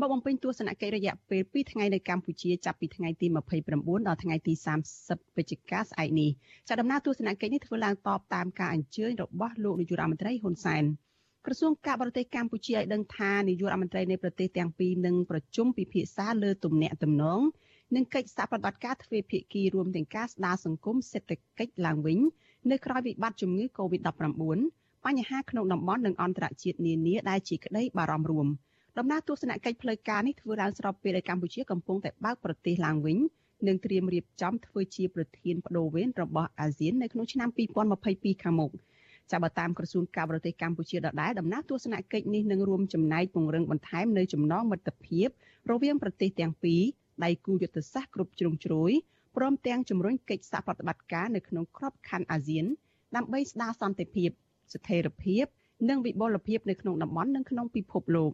[0.00, 3.26] មកបំពេញទស្សនកិច្ចរយៈពេល2ថ្ងៃនៅកម្ពុជាចាប់ពីថ្ងៃទី
[3.68, 4.52] 29ដល់ថ្ងៃទី
[4.94, 6.30] 30វិច្ឆិកាស្អែកនេះ
[6.68, 10.84] ចាដំណើរទស្សនកិច្ចនេះធ្វើឡើងតបតាមការអញ្ជើញរបស់លោកនាយករដ្ឋមន្ត្រីហ៊ុនសែន
[11.46, 17.40] ក្រសួងការបរទេសកម្ពុជាឲ្យដឹងថានាយករដ្ឋមន្ត្រីនៃប្រទេសទាំងពីរនឹងប្រជុំពិភាក្សាលើទំនាក់ទំនង
[17.96, 22.18] និងកិច្ចសហប្រតិបត្តិការទ្វេភាគីរួមទាំងការស្ដារសង្គមសេដ្ឋកិច្ចឡើងវិញ
[22.70, 24.42] នៅក្រៅវិបត្តិជំងឺ Covid-19
[25.04, 28.46] បញ្ហាក្នុងតំបន់និងអន្តរជាតិនានាដែលជាក្តីបារម្ភរួម
[28.98, 33.18] ដំណើរទស្សនកិច្ចផ្លូវការនេះធ្វើឡើងស្របពេលដែលកម្ពុជាកំពុងតែបើកប្រទេសឡើងវិញ
[33.66, 37.48] និងត្រៀមរៀបចំធ្វើជាប្រធានបដូវវេនរបស់អាស៊ាននៅក្នុងឆ្នាំ
[37.96, 38.72] 2022ខាងមុខ។
[39.30, 45.28] ចាប់បើតាមក្រសួងការបរទេសកម្ពុជាដដែលដំណើរទស្សនកិច្ចនេះនឹងរួមចំណែកពង្រឹងបន្ថែមនៅចំណងមិត្តភាព
[45.70, 46.82] រវាងប្រទេសទាំងពីរ
[47.24, 48.92] ដៃគូយុទ្ធសាស្ត្រគ្រប់ជ្រុងជ្រោយ
[49.36, 52.66] ព្រមទាំងជំរុញកិច្ចសហប្រតិបត្តិការនៅក្នុងក្របខ័ណ្ឌអាស៊ាន
[53.16, 54.30] ដើម្បីស្ដារសន្តិភាព
[54.74, 55.44] ស្ថិរភាព
[55.88, 58.32] និងវិបុលភាពនៅក្នុងតំបន់និងក្នុងពិភពលោក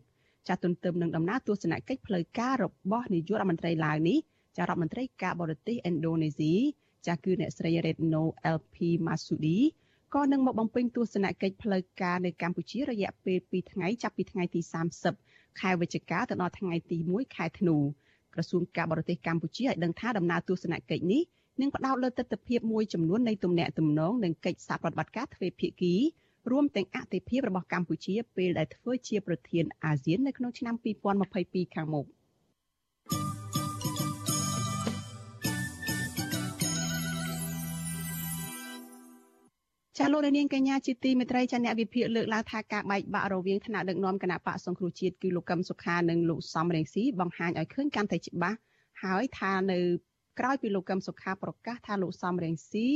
[0.49, 4.19] ចាទន្ទឹមនឹងដំណើរទស្សនកិច្ចផ្លូវការរបស់នាយករដ្ឋមន្ត្រីឡាវនេះ
[4.57, 6.55] ចារដ្ឋមន្ត្រីការបរទេសឥណ្ឌូនេស៊ី
[7.07, 8.23] ចាគឺអ្នកស្រី Retno
[8.57, 8.77] LP
[9.07, 9.59] Masudi
[10.15, 14.61] ក៏នឹងមកបំពេញទស្សនកិច្ចផ្លូវការនៅកម្ពុជារយៈពេល2ថ្ងៃចាប់ពីថ្ងៃទី
[15.11, 17.77] 30ខែវិច្ឆិកាទៅដល់ថ្ងៃទី1ខែធ្នូ
[18.35, 21.23] ក្រសួងការបរទេសកម្ពុជាឲ្យដឹងថាដំណើរទស្សនកិច្ចនេះ
[21.61, 25.95] នឹងផ្ដោតលើទស្សនវិជ្ជាមួយចំនួននៃទំនាក់ទំនងនិងកិច្ចសហប្រតិបត្តិការទ្វេភាគី
[26.51, 30.75] រួមទាំងអតិភិបរបស់កម្ពុជាពេលដែលធ្វើជាប្រធានអាស៊ាននៅក្នុងឆ្នាំ
[31.25, 32.07] 2022ខាងមុខ។
[40.05, 48.59] ចាលោកនាងកញ្ញាជាទីមេត្រីចាអ្នកវិភាគលើកឡើងថាការបែកបាក់រវាងថ្នាក់ដឹកនាំគណៈបកសង្គ្រោះជាតិគឺលោកកឹមសុខានិងលោកសំរងស៊ីបង្ហាញឲ្យឃើញកាន់តែច្បាស់
[49.03, 49.79] ហើយថានៅ
[50.39, 52.87] ក្រោយពីលោកកឹមសុខាប្រកាសថាលោកសំរងស៊ី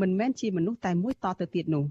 [0.00, 1.84] មិនមែនជាមនុស្សតែមួយតទៅទៀតនោះ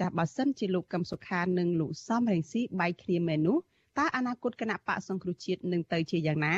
[0.00, 3.58] ចាបើសិនជាលោកកឹមសុខានិងលោកសំរងស៊ីបែកគ្នាមែននោះ
[3.98, 6.56] តើអនាគតគណៈបកសង្គ្រោះជាតិនឹងទៅជាយ៉ាងណា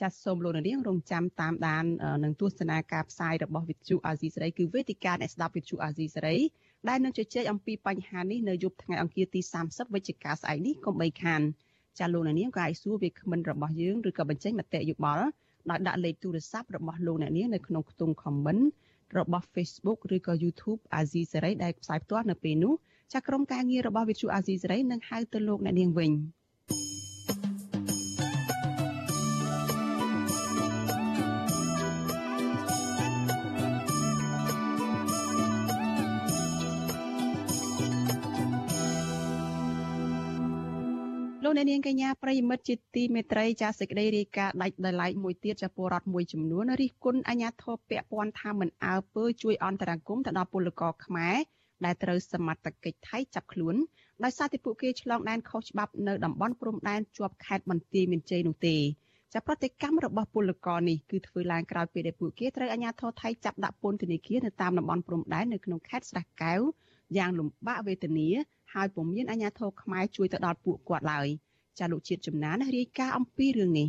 [0.00, 1.84] ចាសសូមលោកនាងរងចាំតាមដាន
[2.24, 6.36] នឹងទស្សនាការផ្សាយរបស់វិទ្យុអាស៊ីសេរីគឺវេទិកាអ្នកស្ដាប់វិទ្យុអាស៊ីសេរី
[6.88, 11.40] ដែលនឹងជជែកអំពីបញ្ហានេះនៅយប់ថ្ងៃអង្គារទី30វិច្ឆិកាស្អែកនេះកុំបីខាន
[11.98, 15.26] ចាលោកនាងក៏អាចសួរវាគ្មិនរបស់យើងឬក៏បញ្ចេញមតិយោបល់
[15.70, 18.64] ដោយដាក់លេខទូរស័ព្ទរបស់លោកអ្នកនាងនៅក្នុងខ្ទង់ comment
[19.18, 22.74] របស់ Facebook ឬក៏ YouTube អាស៊ីសេរីដែលផ្សាយផ្ទាល់នៅពេលនោះ
[23.12, 26.10] ចាក្រុមការងាររបស់វិទ្យុអាស៊ីសេរីនឹងហៅទៅលោកអ្នកនាងវិញ។
[41.60, 51.36] អ្នកនាងកញ្ញាប្រិយមិត្តជាទីមេត្រីចាសសេចក្តីរាយការណ៍ដាច់ដោយឡែកមួយទៀតចាពលរដ្ឋមួយចំនួនរិះគន់អាជ្ញាធរពាក់ព័ន្ធថាមិនអើពើជួយអន្តរាគមន៍ទៅដល់ពលករខ្មែរ
[51.84, 53.76] ដែលត្រូវសមត្ថកិច្ចថៃចាប់ខ្លួន
[54.24, 58.76] ដោយសារតែពួកគេឆ្លងដែនខុសច្បាប់នៅតំបន់ព្រំដែនជាប់ខេត្តបន្ទាយមានជ័យនោះទេ
[59.34, 66.60] ចាប្រតិកម្មរបស់ពលករនេះគឺធ្វើឡើងក្រោយពេលដែលពួកគេត្រូវអាជ្ញាធរថៃចាប់ដាក់ពន្ធនាគារនៅតាមតំបន់ព្រំដែននៅក្នុងខេត្តស្រះកែវ
[67.16, 68.28] យ៉ាងលំបាកវេទនា
[68.74, 71.28] ហើយពុំមានអាជ្ញាធរខ្មែរជួយទៅដល់ពួកគាត់ឡើយ
[71.78, 73.88] ចាលោកជាតិចំណានរាយការណ៍អំពីរឿងនេះ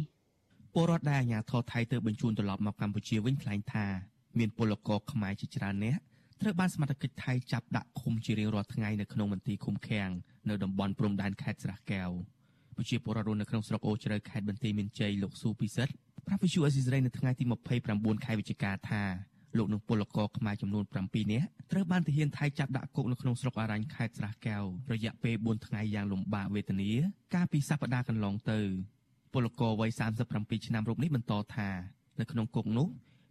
[0.73, 3.85] ពលរដ្ឋដែលអាជ្ញាធរថៃទៅបញ្ជូនត្រឡប់មកកម្ពុជាវិញថ្លែងថា
[4.39, 6.01] មានពលករខ្មែរជាច្រើននាក់
[6.41, 10.09] ត្រូវបានសមត្ថកិច្ចថៃចាប់ដាក់ឃុំជារៀងរាល់ថ្ងៃនៅក្នុងមន្ទីរឃុំឃាំង
[10.49, 12.09] នៅតំបន់ព្រំដែនខេត្តស្រះកែវ
[12.75, 15.93] ប្រជាពលរដ្ឋនៅក្នុងស្រុកអូជ្រៅខេត្តបន្ទាយមានជ័យលោកស៊ូពិសិដ្ឋ
[16.27, 17.43] ប្រាប់វិទ្យុអេស៊ីសរ៉ៃនៅថ្ងៃទី
[17.83, 19.03] 29ខែវិច្ឆិកាថា
[19.57, 26.91] លោកនឹងពលករខ្មែរចំនួន7នាក់ត្រូវបានទាហានថៃចាប់ដាក់គុកនៅក្នុងស្រុកអរ៉ាញ់ខេត្តស្រះកែវរយៈពេល4ថ្ងៃយ៉ាងលំបាកវេទនា
[27.35, 28.59] កាលពីសប្តាហ៍កន្លងទៅ
[29.33, 29.89] ពលករវ័យ
[30.29, 31.69] 37ឆ្នាំរូបនេះបន្តថា
[32.19, 32.87] នៅក្នុងគុកនោះ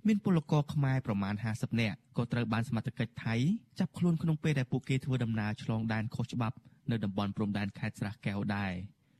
[0.06, 3.34] មានពលករខ្មែរប្រមាណ50នាក់ក៏ត្រូវបានសមត្ថកិច្ចថៃ
[3.78, 6.56] ចាប់ខ្លួនក្នុងពេលដែលពួកគេធ្វើដំណើរឆ្លងដែនខុសច្បាប់
[6.90, 8.72] នៅតំបន់ព្រំដែនខេត្តស្រះកែវដែរ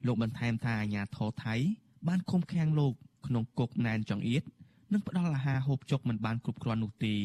[0.07, 1.55] លោកបន្ថែមថាអាញាធរថៃ
[2.09, 2.93] បានឃុំឃាំងលោក
[3.27, 4.43] ក្នុងគុកណែនចង្អៀត
[4.93, 7.17] និងផ្ដល់អាហារហូបចុកមិនបានគ្រប់គ្រាន់នោះទេ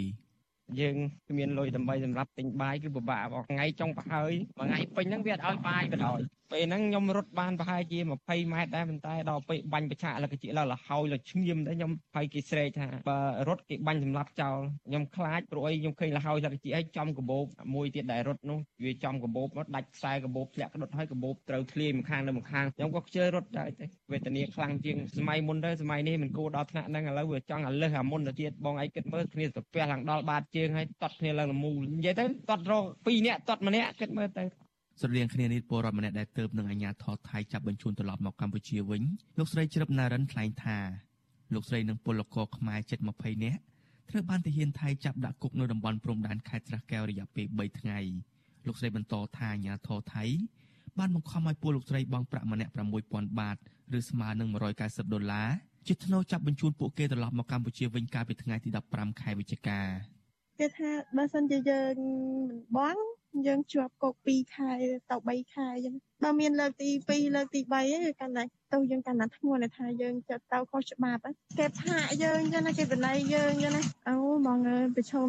[0.79, 0.95] យើង
[1.29, 6.19] គ្មានលុយដើម្បីសម្រាប់ទិញបាយគឺពិបាកបងថ្ងៃចុងប្រហើយមួយថ្ងៃពេញហ្នឹងវាអត់ឲ្យបាយក៏ដោយ
[6.55, 34.64] ពេលហ្នឹងខ្ញុំរត់បានប្រហែលជា20ម៉ែត្រដែរប៉ុន្តែដល់ពេលបាញ់ប្រឆាក់លកជាឡើងលហើយលឈៀមដែរខ្ញុំហើយគេស្រែកថាបើរត់គេបាញ់សម្លាប់ចោលខ្ញុំខ្លាចព្រោះអីខ្ញុំឃើញលហើយលកជាឲ្យចំកបោបមួយទៀតដែលរត់នោះវាចំកបោបមកដាច់ខ្សែកបោបធ្លាក់ក្ដុតហើយកបោបត្រូវធ្លាយម្ខាងនៅម្ខាងខ្ញុំក៏ខ្ជិលរត់ដែរតែវេទនាខ្លាំងជាងសម័យមុនទៅសម័យនេះមិនគួរដល់ថ្នាក់ហ្នឹងឥឡូវវាចង់ឲ្យលើសអាមុនទៅទៀតបងឯងគិតមើលគ្នាទៅផ្ទះឡើងដល់បាតជើងហើយតត់គ្នាឡើងលមូលនិយាយទៅតត់រក2នាក់តត់ម្នាក់គិតមើលទៅ
[34.99, 39.03] ស្រដៀងគ្នានេះពលរដ្ឋម្នាក់ដែលទៅនឹងអាជ្ញាធរថៃចាប់បញ្ជូនត្រឡប់មកកម្ពុជាវិញ
[39.37, 40.77] លោកស្រីជ្រឹបណារិនថ្លែងថា
[41.53, 43.61] លោកស្រីនិងពលករខ្មែរជិត20នាក់
[44.09, 47.99] ត្រូវបានទាហានថៃចាប់ដាក់គុកនៅតំបន់ព្រំដែនខេត្តស្រះកែវរយៈពេល3ថ្ងៃ
[48.65, 50.23] លោកស្រីបន្តថាអាជ្ញាធរថៃ
[50.99, 52.71] បានបង្ខំឲ្យពលលោកស្រីបង់ប្រាក់ម្នាក់
[53.05, 53.57] 6000បាត
[53.97, 54.49] ឬស្មើនឹង
[54.81, 55.49] 190ដុល្លារ
[55.87, 59.79] ជាថ្នូរចាប់បញ្ជូនពួកគេត្រឡប់មកកម្ពុជាវិញកាលពីថ្ងៃទី15ខែវិច្ឆិកា
[60.59, 61.95] គេថាបើសិនជាយើង
[62.49, 63.01] មិនបង់
[63.47, 64.71] យើងជាប់គុក2ខែ
[65.09, 68.43] ទៅ3ខែអញ្ចឹងបើមានលើកទី2លើកទី3ហ្នឹងគឺកាន់តែ
[68.73, 71.21] ទៅយើងកាន់តែធ្ងន់ថាយើងចិត្តទៅខុសច្បាប់
[71.59, 75.27] គេផាកយើងអញ្ចឹងណាគេបណៃយើងអញ្ចឹងណាអូបងអើយប្រឈម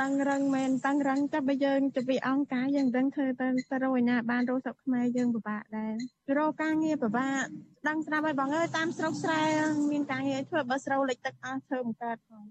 [0.00, 5.92] តឹងរឹងមែនតឹងរឹងតែបើយើងទៅពីអង្គការយើងដឹងធ្វើទៅទៅរយណាបានរកស្រុកខ្មែរយើងពិបាកដែរ
[6.38, 7.42] រកការងារពិបាក
[7.88, 9.42] ដឹងស្រាប់ហើយបងអើយតាមស្រុកស្រែ
[9.90, 12.44] មានការងារធ្វើបើស្រូវលិចទឹកអស់ធ្វើមិនកើតផង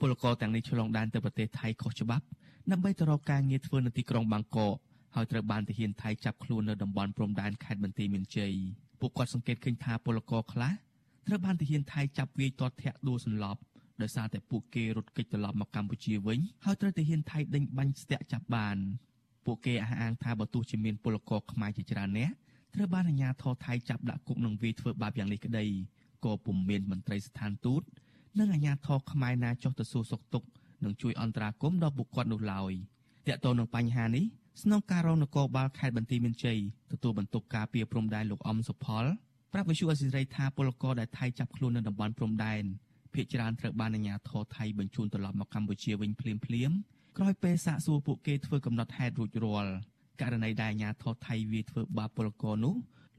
[0.00, 2.24] ពលករទាំងនេះឆ្លងដែនទៅប្រទេសថៃខុសច្បាប់
[2.72, 4.76] ដើម្បីទៅរកការងារធ្វើនៅទីក្រុងបាងកក
[5.14, 8.52] ហើយត្រូវបានទាហានថៃចាប់ខ្លួននៅតំបន់ព្រំដែនខេត្តបន្ទាយមានជ័យ
[9.00, 10.72] ពួកគាត់សង្កេតឃើញថាពលករខ្លះ
[11.26, 13.60] ត្រូវបានទាហានថៃចាប់វាយទាត់ធាក់ដួលសន្លប់
[14.02, 18.76] ដោយសារតែពួកគេរត់គេចត្រឡប់មកកម្ពុជាវិញហើយត្រូវទាហានថៃដេញបាញ់ស្ទាក់ចាប់បាន
[19.44, 22.34] ពួកគេអះអាងថាបើទោះជាមានពលករខ្មែរជាច្រើននាក់
[22.74, 25.66] ត្រូវបានអាជ្ញាធរថៃចាប់ដាក់គុកនឹងវាយធ្វើបាបយ៉ាងនេះក្តី
[26.24, 27.82] ក៏ពុំមានមន្ត្រីស្ថានទូត
[28.38, 30.48] និងអាជ្ញាធរខ្មែរណាចុះទៅសួរសុខទុក្ខ
[30.84, 32.72] និងជួយអន្តរាគមន៍ដល់ពួកគាត់នោះឡើយ
[33.26, 34.24] តកតទៅនឹងបញ្ហានេះ
[34.62, 36.58] ស្នងការរងនគរបាលខេត្តបន្ទាយមានជ័យ
[36.92, 39.04] ទទួលបន្ទុកការពារព្រំដែនលោកអំសុផល
[39.52, 42.64] ប្រាប់វិសុអសិរ័យថាពលករដែលថៃចាប់ខ្លួននៅតំបន់ព្រំដែន
[43.12, 46.70] ភ ieck ច្រើនត្រូវបានអាជ្ញាធរថៃបញ្ជូនត្រឡប់មកកម្ពុជាវិញភ្លាមភ្លាម
[47.18, 49.72] ក្រោយពេលសាកសួរពួកគេធ្វើកំណត់ហេតុរួចរាល់
[50.20, 52.74] ករណីដែលអាជ្ញាធរថៃវាធ្វើបាបពលករនោះ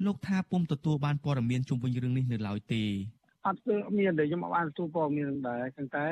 [0.05, 2.83] លោកថាពុំទទួលបានព័ត៌មានជុំវិញរឿងនេះនៅឡើយទេ
[3.47, 6.05] អត់គឺមានតែខ្ញុំអត់បានទទួលព័ត៌មានដែរប៉ុន្តែ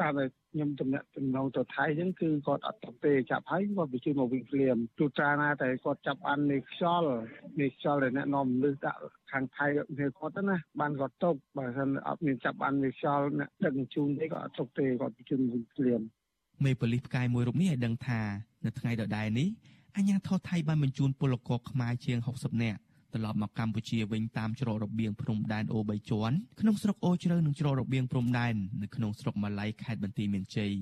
[0.00, 7.10] តាមតែខ្ញុំទំនាក់ទំនងទៅថៃហ្នឹងគឺគាត់អត់ទៅទេចាប់ហើយគាត់បញ្ជូនមកវិញភ្លាមទូត្រាណាតែគាត់ចាប់បាននៃខ្យល់
[7.60, 9.00] នៃខ្យល់ដែលអ្នកនាំមនុស្សដាក់
[9.32, 16.00] ខាងថៃគ្នាគាត់ទៅណាបានគាត់ຕົកបើមិនអត់មានចាប់បាននៃខ្យល់អ្នកដឹកជញ្ជូនទេគាត់អត់ຕົកទេគាត់បញ្ជូនវិញភ្លាម
[16.64, 18.20] មេប៉ូលីសផ្កាយមួយរូបនេះឲ្យដឹងថា
[18.64, 19.48] នៅថ្ងៃដដែលនេះ
[19.96, 22.80] អាជ្ញាធរថៃបានបញ្ជូនពលករខ្មែរជាង60នាក់
[23.14, 30.72] ត្រឡប់មកកម្ពុជាវិញតាមច្រករបៀងព្រំដែនអូ3ជាន់ក្នុងស្រុកអូជ្រៅនិងច្រករបៀងព្រំដែននៅក្នុងស្រុកម៉ាឡៃខេត្តបន្ទាយមានជ័យ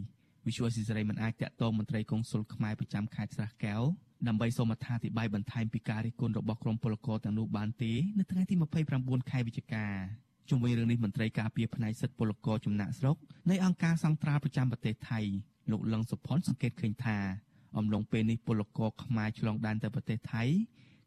[0.46, 3.82] វិសុវស៊ីសេរីមិនអាចតាក់ទងមន្ត្រីកុងស៊ុលខ្មែរប្រចាំខេត្តស្រះកែវ
[4.26, 8.54] ដើម្បីសូមអត្ថាធិប្បាយបន្ថែមពីការរិះគន់របស់ក្រុមពលករទាំងនោះបានទេនៅថ្ងៃទី
[8.92, 9.86] 29ខែវិច្ឆិកា
[10.48, 13.16] ជុំវិញរឿងនេះមន្ត្រីការពារផ្នែកសិទ្ធិពលករចំណាក់ស្រុក
[13.50, 15.20] នៃអង្គការសង្ត្រាប្រចាំប្រទេសថៃ
[15.70, 17.18] លោកលឹងសុផុនសង្កេតឃើញថា
[17.76, 20.44] អំឡុងពេលនេះពលករខ្មែរឆ្លងដែនទៅប្រទេសថៃ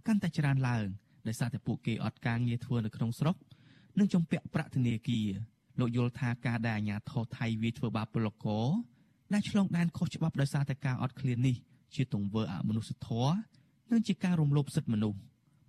[0.08, 0.86] កាន់តែច្រើនឡើង
[1.28, 3.36] ដោយសារតែពួកគេអត់ការងារធ្វើនៅក្នុងស្រុក
[4.00, 5.28] និងចំពាក់ប្រាក់ធនាគារ
[5.80, 8.68] លោកយល់ថាការដែលអាជ្ញាធរថៃវាធ្វើបាបពលករ
[9.34, 11.56] ដែលឆ្លងដែនខុសច្បាប់ដោយសារតែការអត់ឃ្លាននេះ
[11.96, 13.36] ជាទង្វើអមនុស្សធម៌
[13.92, 15.20] និងជាការរំលោភសិទ្ធិមនុស្ស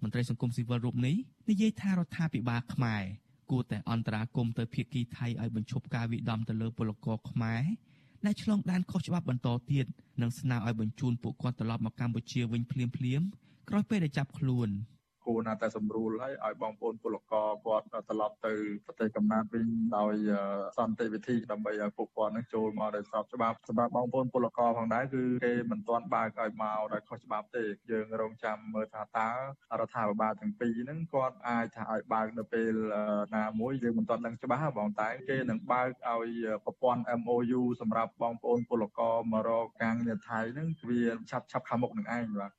[0.02, 1.16] មន្ត្រីសង្គមស៊ីវិលរូបនេះ
[1.50, 3.02] និយាយថារដ្ឋាភិបាលខ្មែរ
[3.50, 7.62] គួរតែអន្តរាគមន៍ទៅភាគីថៃឲ្យបញ្ឈប់ការវិដំទៅលើពលករខ្មែរ
[8.26, 9.86] ដែលឆ្លងដែនខុសច្បាប់បន្តទៀត
[10.22, 13.26] និងស្នើឲ្យបញ្ជូនពួកគាត់ត្រឡប់មកកម្ពុជាវិញភ្លាមៗ
[13.68, 14.68] ក្រោយពេលដែលចាប់ខ្លួន។
[15.26, 18.54] គួរណាស់តែសម្រួលឲ្យឲ្យបងប្អូនពលករគាត់ត្រឡប់ទៅ
[18.86, 19.66] ប្រទេសកំណើតវិញ
[19.98, 20.14] ដោយ
[20.78, 29.30] សន្តិវិធីដើម្បីឲ្យពួកគាត់នឹងចូលមកដោយស្របច្បាប់សម្រាប់បងប្អូនពលករផងដែរគឺគេមិនទាន់បើកឲ្យមកដោយខុសច្បាប់ទេយើងរងចាំមើលថាតើ
[29.80, 32.72] រដ្ឋាភិបាលទាំងពីរហ្នឹងគាត់អាចថាឲ្យបើកនៅពេល
[33.36, 36.30] ណាមួយយើងមិនទាន់ដឹងច្បាស់បងតែគេនឹងបើកឲ្យ
[36.64, 42.52] ប្រព័ន្ធ MOU សម្រាប់បងប្អូនពលករមករកការងារថៃហ្នឹងវាឆាប់ឆាប់ខាងមុខនឹងឯងបាទ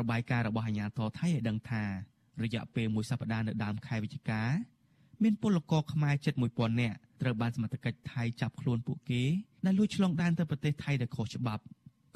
[0.00, 1.84] របាយការណ៍របស់អាជ្ញាធរថៃឲ្យដឹងថា
[2.42, 4.42] រយៈពេលមួយសប្តាហ៍នៅដើមខែវិច្ឆិកា
[5.22, 9.22] មានពលករខ្មែរជិត1000នាក់ត្រូវបានសមត្ថកិច្ចថៃចាប់ខ្លួនពួកគេ
[9.64, 11.62] ដែលលួចឆ្លងដែនទៅប្រទេសថៃដោយខុសច្បាប់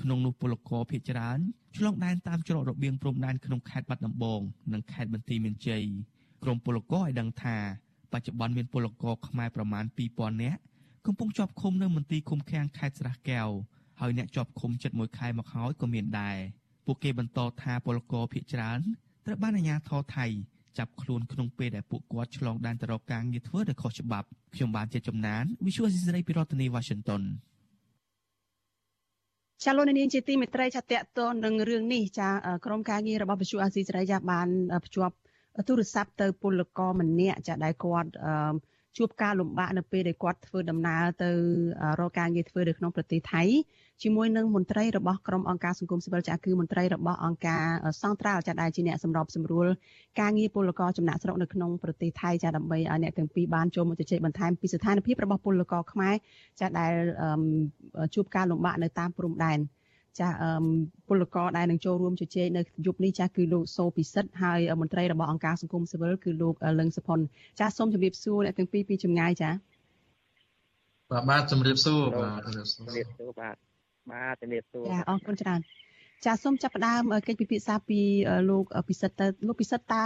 [0.02, 1.38] ក្នុងនោះពលករភៀសច្រើន
[1.76, 4.40] ឆ្លងដែនតាមច្រករបៀងព្រំដែនក្នុងខេត្តបាត់ដំបង
[4.72, 5.84] និងខេត្តបន្ទាយមានជ័យ
[6.42, 7.56] ក្រមពលករឲ្យដឹងថា
[8.12, 10.60] បច្ចុប្បន្នមានពលករខ្មែរប្រមាណ2000នាក់
[11.06, 13.48] កំពុងជាប់ឃុំនៅមន្ទីរឃុំឃាំងខេត្តស្រះកែវ
[14.00, 16.36] ហើយអ្នកជាប់ឃុំជិត1ខែមកហើយក៏មានដែរ
[16.86, 18.80] ពួកគេបន្តថាពលករភៀសច្រើន
[19.26, 20.26] ត្រូវបានអាជ្ញាធរថៃ
[20.78, 27.22] ចាប់ខ្លួនក្នុងពេលដែលពួកគាត់ឆ្លងដែនទៅរកការងារធ្វើដោយខុសច្បាប់ខ្ញុំបានជាចំណាន Visual Society ពីរដ្ឋធានី Washington
[29.64, 30.86] ចាលោកនាងជាទីមេត្រីចាតត
[31.18, 32.28] ទៅនឹងរឿងនេះចា
[32.66, 34.48] ក្រុមការងាររបស់វិទ្យុអាស៊ីសេរីចាបាន
[34.86, 35.14] ភ្ជាប់
[35.68, 38.10] ទូរស័ព្ទទៅពលករម្នាក់ចាដែលគាត់
[38.96, 41.30] ជួបការលំបាកនៅពេលដែលគាត់ធ្វើដំណើរទៅ
[42.00, 43.42] រកការងារធ្វើនៅក្នុងប្រទេសថៃ
[44.02, 47.64] ជាមួយនឹងមន្ត្រីរបស់ក្រុមអង្គការសង្គមស៊ីវិលចាគឺមន្ត្រីរបស់អង្គការ
[48.02, 49.66] សង្ត្រាល់ចាដែលជាអ្នកសម្របសម្រួល
[50.20, 56.14] ការងារពលករចំណាក់ស្រុកនៅក្នុងប្រទេសថៃចាដើម្បីឲ្យអ្នកទាំងពីរបានចូលមកជជែកបន្ថែមពីស្ថានភាពរបស់ពលករខ្មែរ
[56.60, 56.92] ចាដែល
[58.14, 59.58] ជួបការលំបាកនៅតាមព្រំដែន
[60.20, 60.28] ចា
[61.08, 67.18] ពលករដែលនឹងចូលរួមជជែកនៅយប់នេះចាគឺលោកសូពិសិដ្ឋហើយមន្ត្រីរបស់អង្គការសង្គមស៊ីវិលគឺលោកលឹងសុផុន
[67.60, 69.50] ចាសូមជម្រាបសួរអ្នកទាំងពីរពីចម្ងាយចា
[71.10, 73.56] បាទបាទជម្រាបសួរបាទជម្រាបសួរបាទ
[74.10, 75.60] បាទជំរាបសួរចាអរគុណច្រើន
[76.26, 78.00] ចាសូមចាប់ផ្ដើមកិច្ចពិភាក្សាពី
[78.50, 80.02] លោកពិសិដ្ឋទៅលោកពិសិដ្ឋតើ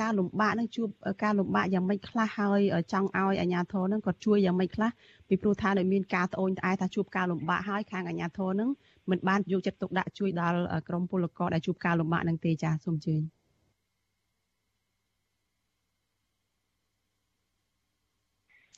[0.00, 0.88] ការលំបាកនឹងជួប
[1.24, 2.60] ការលំបាកយ៉ាងម៉េចខ្លះហើយ
[2.92, 4.90] ចង់ឲ្យអាជ្ញាធរនឹងគាត់ជួយយ៉ាងម៉េចខ្លះ
[5.28, 8.70] ពីព្រោះថានៅមានការត្អូញត្អែថាជួបការលំបាកហើយខាងអាជ្ញាធរនឹង
[9.10, 13.22] មិនបានយកចិត្តទុកដាក់ជួយដល់ក្រុមពលករដែលជួបការលំបាកនឹងទេចាសូមអញ្ជើញ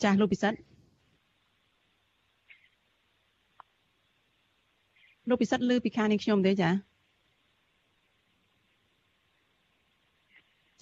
[0.03, 0.59] ចាលោកពិសិដ្ឋ
[5.29, 6.71] លោកពិសិដ្ឋឮពីខាងនេះខ្ញុំទេចា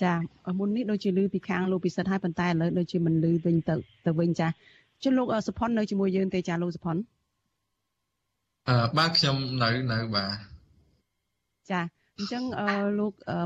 [0.02, 0.14] ចា
[0.58, 3.74] មុននេះដូចជាឮពីខាងលោកពិសិដ្ឋហើយប៉ុន្តែឥឡូវដូចជាមិនឮវិញទៅ
[4.06, 4.48] ទៅវិញចា
[5.02, 6.96] ចុះលោកសុផុននៅជាមួយយើងទេចាលោកសុផុន
[8.68, 10.36] អឺបាទខ្ញុំនៅនៅបាទ
[11.70, 11.80] ចា
[12.16, 13.36] អញ្ចឹងអឺលោកអឺ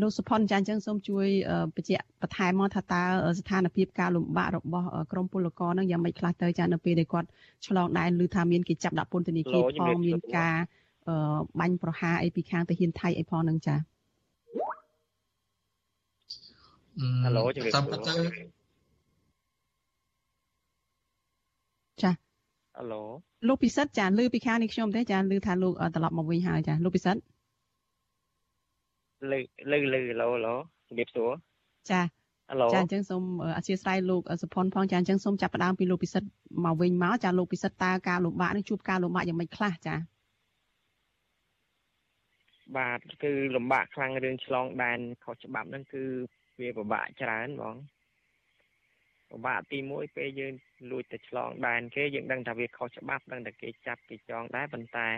[0.00, 1.26] លោកសុផុនចាអញ្ចឹងសូមជួយ
[1.74, 3.02] បញ្ជាក់បន្ថែមមកថាតើ
[3.38, 7.28] ស្ថានភាពការលំបាករបស់ក្រមពលករនឹងយ៉ាងម៉េចខ្លះទៅចានៅពេលដែលគាត់
[7.66, 10.54] ឆ្លងដែនឬថាមានគេចាប់ដាក់ពន្ធនាគារផងមានការ
[11.60, 13.76] បាញ់ប្រហារអីពីខាងទាហានថៃអីផងនឹងចា
[17.22, 18.28] ហៅជំរាបសួរ
[22.02, 22.10] ចា
[22.78, 22.84] ហៅ
[23.48, 27.20] លោកពិសិដ្ឋចាឮពីខាងនេះខ្ញុំទេចាឮថាលោកត្រឡប់មកវិញហើយចាលោកពិសិដ្ឋ
[29.30, 29.38] លើ
[29.72, 30.54] លើលើឡូឡូ
[30.88, 31.30] ជំរាបសួរ
[31.90, 32.02] ចា
[32.74, 33.22] ចាអញ្ចឹងសូម
[33.56, 36.28] អធិស្ឋានលោកសុផុនផងចាអញ្ចឹងសូមចាប់ផ្ដើមពីលោកពិសិដ្ឋ
[36.64, 39.94] មកវិញមកចាលោកពិសិដ្ឋតើការលំបាកនេះជួបការលំបាកយ៉ាងម៉េចខ្លះចា
[42.76, 46.02] បាទគឺលំបាកខ្លាំងរឿងឆ្លងដែនខុសច្បាប់ហ្នឹងគឺ
[46.60, 47.76] វាពិបាកច្រើនបង
[49.30, 50.54] ពិបាកទី1ពេលយើង
[50.90, 55.08] លួចទៅឆ្លងដែនគេយើងដឹងថាវាខុសច្បាប់ដឹងតែគេចាប់គេចងដែរប៉ុន្តែ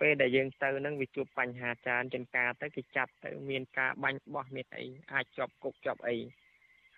[0.00, 6.16] ពេលដែលយើងទៅនឹងវាជួបបញ្ហាច្រើនចនការទៅគេចាប់ទៅមានការបាញ់បោះមានអីអាចជាប់គុកជាប់អី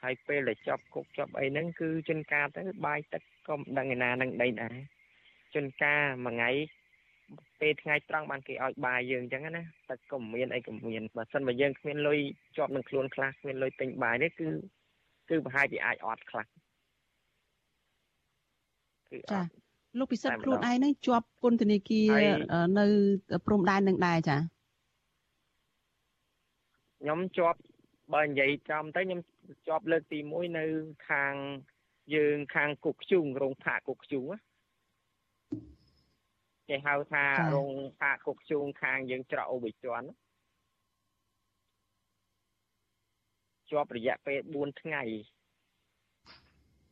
[0.03, 4.77] ហើយពេលដែលជាប់គុកជាប់អីហ្នឹងគឺចនការទៅបាយទឹកក៏មិនដឹងឯណានឹងដីដែរ
[5.55, 6.51] ចនការមួយថ្ងៃ
[7.61, 12.19] ពេលថ្ងៃត្រង់បានគេឲ្យបាយយើងអញ្ចឹងណាទឹកក៏មានអីក៏មានបើសិនបើយើងគ្មានលុយ
[12.57, 14.49] ជាប់នឹងខ្លួនខ្លះគ្មានលុយទិញបាយនេះគឺ
[15.29, 16.45] គឺប្រហែលជាអាចអត់ខ្លះ
[19.11, 19.51] គឺអត់
[19.99, 22.11] លោកពិសិដ្ឋខ្លួនឯងនឹងជាប់ពន្ធនាគារ
[22.79, 22.87] នៅ
[23.47, 24.37] ព្រំដែននឹងដែរចា
[27.01, 27.59] ខ្ញុំជាប់
[28.15, 29.21] បើនិយាយចំទៅខ្ញុំ
[29.69, 30.65] ជាប់លើកទី1នៅ
[31.11, 31.35] ខាង
[32.15, 34.25] យើងខាងគុកខ្ជុងរោងផាកគុកខ្ជុង
[36.69, 40.07] គេហៅថារោងផាកគុកខ្ជុងខាងយើងច្រកអូបិជន់
[43.70, 45.03] ជាប់រយៈពេល4ថ្ងៃ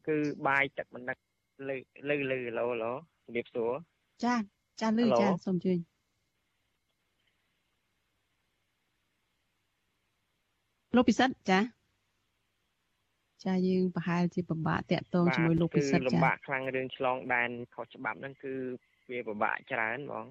[0.09, 1.19] គឺបាយទឹកមិនដឹក
[1.69, 1.77] លើ
[2.11, 2.93] លើលើឡូឡូ
[3.25, 3.73] ជំរាបសួរ
[4.25, 4.35] ចា
[4.81, 5.75] ចាលើចាសូមជឿ
[10.97, 11.61] លោកពិសិដ្ឋចា
[13.45, 18.55] ចាយើងប្រហែលជាពិបាកតាក់ទងជាមួយលោកពិសិដ្ឋចាលំបាកខ្លាំងរឿងឆ្លងដែនខុសច្បាប់ហ្នឹងគឺ
[19.11, 20.27] វាពិបាកច្រើនបង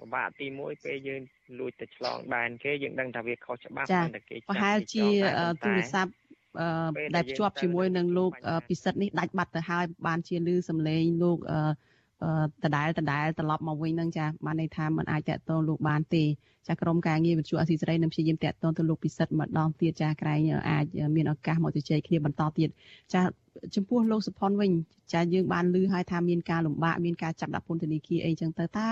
[0.00, 1.22] ពិបាកទី1ពេលយើង
[1.58, 5.06] លួចទៅឆ្លងដែនគេយើងដឹងថាវាខុសច្បាប់តែគេប្រហែលជា
[5.62, 6.12] ទូរស័ព្ទ
[7.14, 8.32] ដែលភ្ជាប់ជាមួយនឹងលោក
[8.68, 11.38] ពិសិដ្ឋនេះដាច់បាត់ទៅហើយបានជាលឺសំឡេងលោក
[12.64, 16.24] ដដែលដដែលត្រឡប់មកវិញនឹងចាបានន័យថាมันអាចតកតងលោកបានទេ
[16.68, 20.38] ចាក្រុមការងារវិទ្យុអសីសេរីនឹងព្យាយាមតកតងទៅលោកពិសិដ្ឋម្ដងទៀតចាក្រែង
[20.70, 20.84] អាច
[21.16, 22.68] មានឱកាសមកជជែកគ្នាបន្តទៀត
[23.14, 23.20] ចា
[23.74, 24.70] ចំពោះលោកសុផុនវិញ
[25.12, 28.88] ចាយើងបានឮហើយថាមានការលំបាកមានការចាប់ដាក់ពន្ធនាគារអីចឹងទៅតើ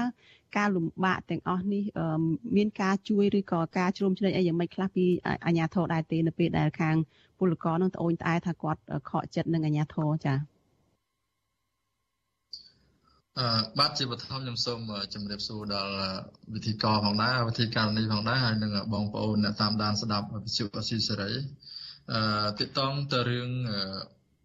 [0.56, 1.84] ការលំបាកទាំងអស់នេះ
[2.56, 5.04] មានការជួយឬក៏ការជ្រោមជ្រែងអីយ៉ាងម៉េចខ្លះពី
[5.46, 6.96] អាជ្ញាធរដែរទេនៅពេលដែលខាង
[7.38, 10.57] ពលករនឹងត្អូញត្អែថាគាត់ខកចិត្តនឹងអាជ្ញាធរចា៎
[13.38, 14.78] អឺបាទជាបឋមខ្ញុំសូម
[15.14, 15.94] ជម្រាបសួរដល់
[16.54, 21.30] វិធីករផងដែរវិធីការនេះផងដែរហើយនឹងបងប្អូនអ្នកតាមដានស្ដាប់វិទ្យុអស៊ីសេរី
[22.12, 22.20] អឺ
[22.58, 23.50] តកតងទៅរឿង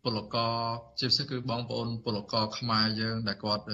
[0.04, 0.56] ពលករ
[1.00, 3.66] ជាពិសេសគឺបងប្អូនពលករខ្មែរយើងដែលគាត់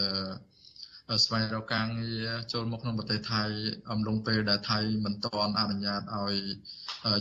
[1.26, 3.44] ស្វែងរកការងារចូលមកក្នុងប្រទេសថៃ
[3.92, 6.36] អំឡុងពេលដែលថៃមិនទាន់អនុញ្ញាតឲ្យ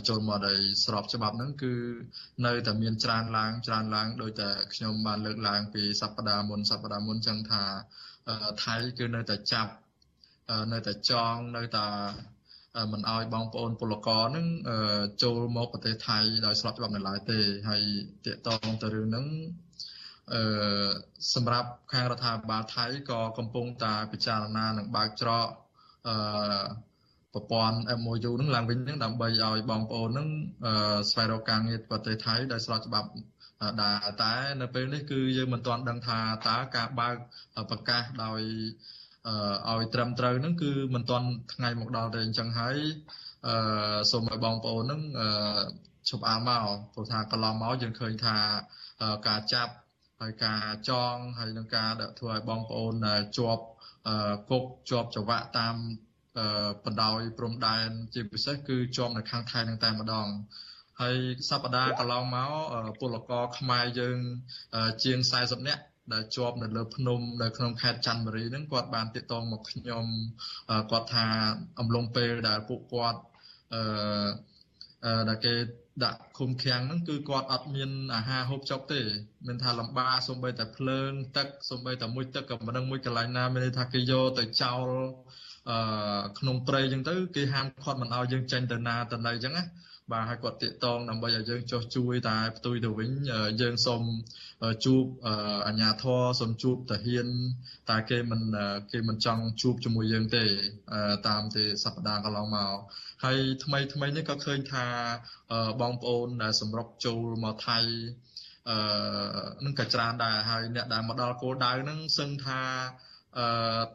[0.07, 1.73] ចូលមកដោយស្របច្បាប់ហ្នឹងគឺ
[2.45, 7.63] នៅតែមានច្រើនឡើងច្រើនឡើងដោយតែខ្ញុំបានលើកឡើងពីសប្តាហ៍មុនសប្តាហ៍មុនចឹងថា
[8.65, 9.73] ថៃគឺនៅតែចាប់
[10.73, 11.87] នៅតែចងនៅតែ
[12.91, 14.47] មិនអោយបងប្អូនពលករហ្នឹង
[15.23, 17.83] ចូលមកប្រទេសថៃដោយស្របច្បាប់នៅឡើយទេហើយ
[18.25, 19.27] តកតងទៅរឿងហ្នឹង
[20.33, 20.89] អឺ
[21.33, 25.47] សម្រាប់ខាងរដ្ឋាភិបាលថៃក៏កំពុងតែពិចារណានឹងបើកច្រក
[26.07, 26.15] អឺ
[27.33, 30.27] ប្រព័ន្ធ MOU នឹងឡើងវិញនឹងដើម្បីឲ្យបងប្អូននឹង
[31.11, 33.09] ស្វែងរកការងារប្រទេសថៃដោយស្របច្បាប់
[33.81, 37.15] ដែរតែនៅពេលនេះគឺយើងមិនទាន់ដឹងថាតើការបើក
[37.69, 38.41] ប្រកាសដោយ
[39.69, 42.77] ឲ្យត្រឹមត្រូវនឹងគឺមិនទាន់ថ្ងៃមកដល់ទេអញ្ចឹងហើយ
[43.47, 43.55] អឺ
[44.11, 45.01] សូមឲ្យបងប្អូននឹង
[46.09, 46.63] ឈប់អាលមក
[46.93, 48.37] ព្រោះថាកន្លងមកយើងឃើញថា
[49.27, 49.73] ការចាប់
[50.21, 52.93] ហើយការចងហើយនឹងការដាក់ធ្វើឲ្យបងប្អូន
[53.37, 53.63] ជាប់
[54.49, 55.75] គុកជាប់ច្រវាក់តាម
[56.85, 60.27] បណ្ដោយព្រំដែនជាពិសេសគឺជាប់នៅខាងថៃនឹងតែម្ដង
[61.01, 61.17] ហើយ
[61.49, 62.51] សប្តាហ៍កន្លងមក
[62.99, 64.17] ពលករខ្មែរយើង
[65.03, 65.83] ជាង40នាក់
[66.13, 70.05] ដែលជាប់នៅលើភ្នំនៅក្នុងខេត្តច័ន្ទបុរីហ្នឹងគាត់បានទាក់ទងមកខ្ញុំ
[70.91, 71.25] គាត់ថា
[71.79, 73.19] អំឡុងពេលដែលពួកគាត់
[73.73, 75.53] អឺដែលគេ
[76.03, 79.01] ដាក់ឃុំឃាំងហ្នឹងគឺគាត់អត់មានអាហារហូបចុកទេ
[79.47, 84.87] មានថាលំបាកសំបីតែភ្លើងទឹកសំបីតែមួយទឹកក៏មិនដឹងមួយកន្លែងណាមានន័យថាគេយកទៅចោល
[85.69, 85.77] អឺ
[86.39, 89.63] ក្នុងព្រៃអញ្ចឹងទៅគេហាមឃាត់មិនឲ្យយើងចេញទៅណាទៅណីអញ្ចឹងណា
[90.11, 93.09] បាទហើយគាត់តាកតងដើម្បីឲ្យយើងចោះជួយតែផ្ទុយទៅវិញ
[93.61, 94.03] យើងសូម
[94.85, 95.03] ជួប
[95.67, 97.27] អាជ្ញាធរសូមជួបតាហ៊ាន
[97.89, 98.41] តែគេមិន
[98.91, 100.45] គេមិនចង់ជួបជាមួយយើងទេ
[101.27, 102.77] តាមទីសប្តាហ៍កន្លងមក
[103.23, 104.85] ហើយថ្មីថ្មីនេះក៏ឃើញថា
[105.81, 107.79] បងប្អូនដែលសម្រុកចូលមកថៃ
[108.69, 108.77] អឺ
[109.65, 112.61] នឹងក៏ច្រើនដែរហើយអ្នកដែលមកដល់គោលដៅហ្នឹងសឹងថា
[113.39, 113.47] អឺ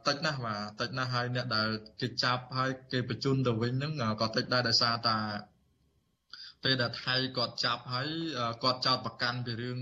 [0.06, 1.68] តិចណាស់បាទតិចណាស់ហើយអ្នកដែល
[2.00, 5.18] គេចាប់ហើយគេបញ្ជូនទៅវិញហ្នឹងក៏តិចដែរដោយសារតា
[6.64, 8.08] ពេលដែលថៃគាត់ចាប់ហើយ
[8.62, 9.78] គាត់ចោតប្រកាន់ពីរឿង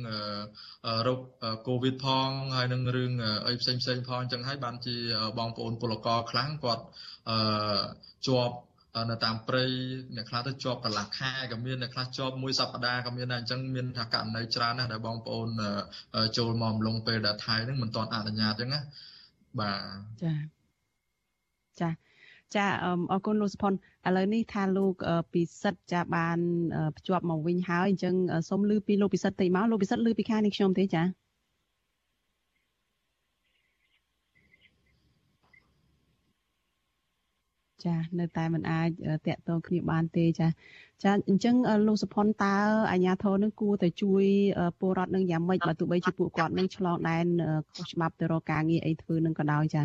[1.06, 1.20] រោគ
[1.68, 3.12] កូវីដផងហើយនឹងរឿង
[3.46, 4.96] អីផ្សេងផ្សេងផងអញ្ចឹងហើយបានជា
[5.38, 6.84] បងប្អូនពលករខ្លាំងគាត់
[8.28, 8.56] ជាប់
[9.10, 9.64] នៅតាមព្រៃ
[10.16, 15.48] អ្នកខ្លះទៅជាប់កន្លះខែក៏មានអ្នកខ្លះជាប់មួយសប្តាហ៍ក៏មានដែរអញ្ចឹងមានថាករណីច្រើនណាស់ដែលបងប្អូន
[16.36, 18.80] ចូលមកអំឡុងពេលដែលថៃហ្នឹងមិនទាន់អនុញ្ញាតអញ្ចឹងណា
[19.60, 20.32] បាទចា
[21.80, 21.90] ចា
[22.54, 22.66] ចា
[23.12, 23.72] អរគុណលោកសុផុន
[24.06, 24.94] ឥឡូវនេះថាលោក
[25.32, 26.38] ពិសិដ្ឋចាបាន
[26.96, 28.14] ភ្ជាប់មកវិញហើយអញ្ចឹង
[28.48, 31.02] សូមលឺពីលោកពិសិដ្ឋតិចមកលោកពិសិដ្ឋលឺពីខាងនេះខ្ញុំទេចា
[37.84, 38.88] ចានៅតែមិនអាច
[39.26, 40.48] តាក់ទងគ្នាបានទេចា
[41.04, 41.54] ចាអញ្ចឹង
[41.86, 42.56] លោកសុផុនតើ
[42.90, 44.24] អាជ្ញាធរនឹងគួរតែជួយ
[44.80, 47.26] ពលរដ្ឋនឹងយ៉ាងម៉េចបើទោះបីជាពួកគាត់នឹងឆ្លងដែន
[47.74, 49.82] ខុសច្បាប់ទៅរកការងារអីធ្វើនឹងក៏ដោយចា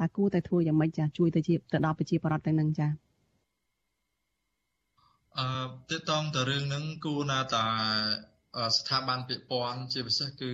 [0.00, 2.88] តើគួរតែធ្វើយ៉ាងម៉េចចាជួយទៅជាទៅដល់ប្រជាពលរដ្ឋទាំងនឹងចា
[5.38, 5.48] អឺ
[5.90, 7.64] តើតងតរឿងហ្នឹងគួរណាតា
[8.76, 10.50] ស្ថាប័នពាក់ព័ន្ធជាពិសេសគឺ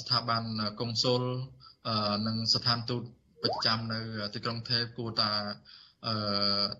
[0.00, 0.42] ស្ថាប័ន
[0.80, 1.22] កុងស៊ុល
[2.26, 3.02] និងស្ថានទូត
[3.42, 4.00] ប្រចាំនៅ
[4.34, 5.30] ទីក្រុងថេបគួរតា
[6.06, 6.14] អឺ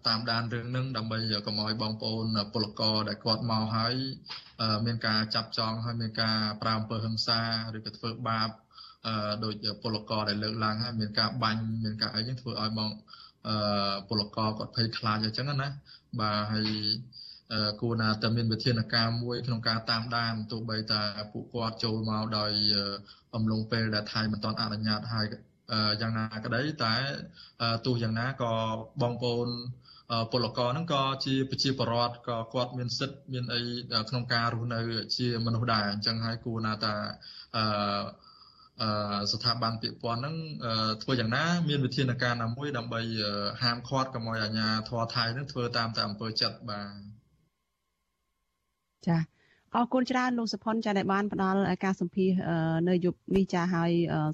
[0.07, 3.95] តាមដានរឿងហ្នឹងដើម្បីកុំឲ្យបងប្អូនពលករដែលគាត់មកហើយ
[4.87, 7.41] មានការចាប់ចងហើយមានការប្រើអំពើហិង្សា
[7.77, 8.49] ឬក៏ធ្វើបាប
[9.07, 12.91] អឺដោយពលករដែលលើកឡើងហើយមានការបាញ់មានការអីចឹងធ្វើឲ្យបង
[13.49, 15.69] អឺពលករគាត់ភ័យខ្លាចអញ្ចឹងណា
[16.21, 16.69] បាទហើយ
[17.81, 21.03] គួរណាតែមានវិធានការមួយក្នុងការតាមដានទោះបីតែ
[21.33, 22.53] ពួកគាត់ចូលមកដោយ
[23.35, 25.27] អំឡុងពេលដែលថៃមិនទាន់អនុញ្ញាតហើយ
[26.01, 26.95] យ៉ាងណាក្តីតែ
[27.87, 28.53] ទោះយ៉ាងណាក៏
[29.03, 29.49] បងប្អូន
[30.33, 33.61] ពលករហ្នឹងក៏ជាប្រជាពលរដ្ឋក៏គាត់មានសិទ្ធិមានអី
[34.09, 34.81] ក្នុងការរស់នៅ
[35.17, 36.95] ជាមនុស្សដែរអញ្ចឹងហើយគួរណាតា
[37.57, 40.37] អឺស្ថាប័នពាក់ព័ន្ធហ្នឹង
[41.03, 43.01] ធ្វើយ៉ាងណា មានវិធានការណាមួយដើម្បី
[43.63, 47.01] ហាមឃាត់កុំឲ្យអាជ្ញាធរថៃហ្នឹងធ្វើតាមតែអំពើចិត្តបាទ
[49.09, 49.34] ចា
[49.77, 52.31] អរគុណច្រើនលោកសុផុនចាដែលបានផ្ដល់ការសម្ភាស
[52.89, 53.91] នៅយប់នេះចាហើយ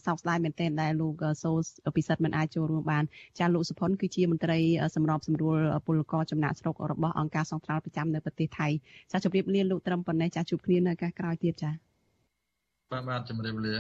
[0.07, 1.51] សោកស្ដាយមែនទែនដែលលោកសូ
[1.97, 3.05] ពិសិដ្ឋមិនអាចចូលរួមបាន
[3.38, 4.59] ចាលោកសុផុនគឺជាមន្ត្រី
[4.97, 8.68] សម្របសម្រួលពលករចំណាក់ស្រុករបស់អង្គការសង្ត្រាល់ប្រចាំនៅប្រទេសថៃ
[9.12, 11.70] ចាជម្រាបលាលោកត្រឹមប៉ុណ្ណេះចាជួបគ្នានៅឱកាសក្រោយទៀតចា
[12.93, 13.76] បាទបាទជម្រាបលា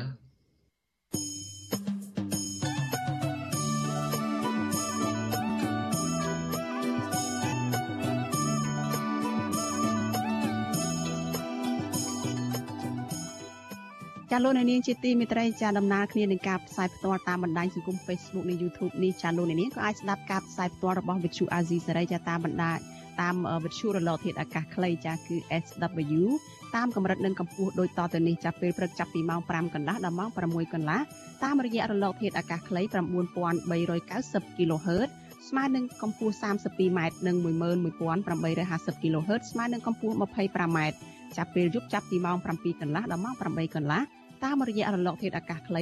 [14.32, 22.72] ចាលោកនាងជាទីមេត្រីចាដំណើរគ្នានឹងការផ្សាយផ្ទាល់តាមបណ្ដាញសង្គម Facebook និង YouTube នេះចាលោកនាងក៏អាចស្ដាប់ការផ្សាយផ្ទាល់របស់ Vithu Azizi សេរីចាតាមបណ្ដា
[23.20, 26.22] តាមវិទ្យុរលកធាតុអាកាសខ្លីចាគឺ SW
[26.76, 31.00] តាមកម្រិតនិងកម្ពស់ដូចតទៅនេះចាប់ពេលព្រឹកចាប់ពីម៉ោង5កន្លះដល់ម៉ោង6កន្លះ
[31.44, 32.82] តាមរយៈរលកធាតុអាកាសខ្លី
[33.50, 35.10] 9390 kHz
[35.48, 37.36] ស្មើនឹងកម្ពស់ 32m និង
[38.00, 40.78] 11850 kHz ស្មើនឹងកម្ពស់ 25m
[41.36, 44.02] ចាប់ពេលយប់ចាប់ពីម៉ោង7កន្លះដល់ម៉ោង8កន្លះ
[44.44, 45.80] តាមរយៈរលកធាតុអាកាសខ្លី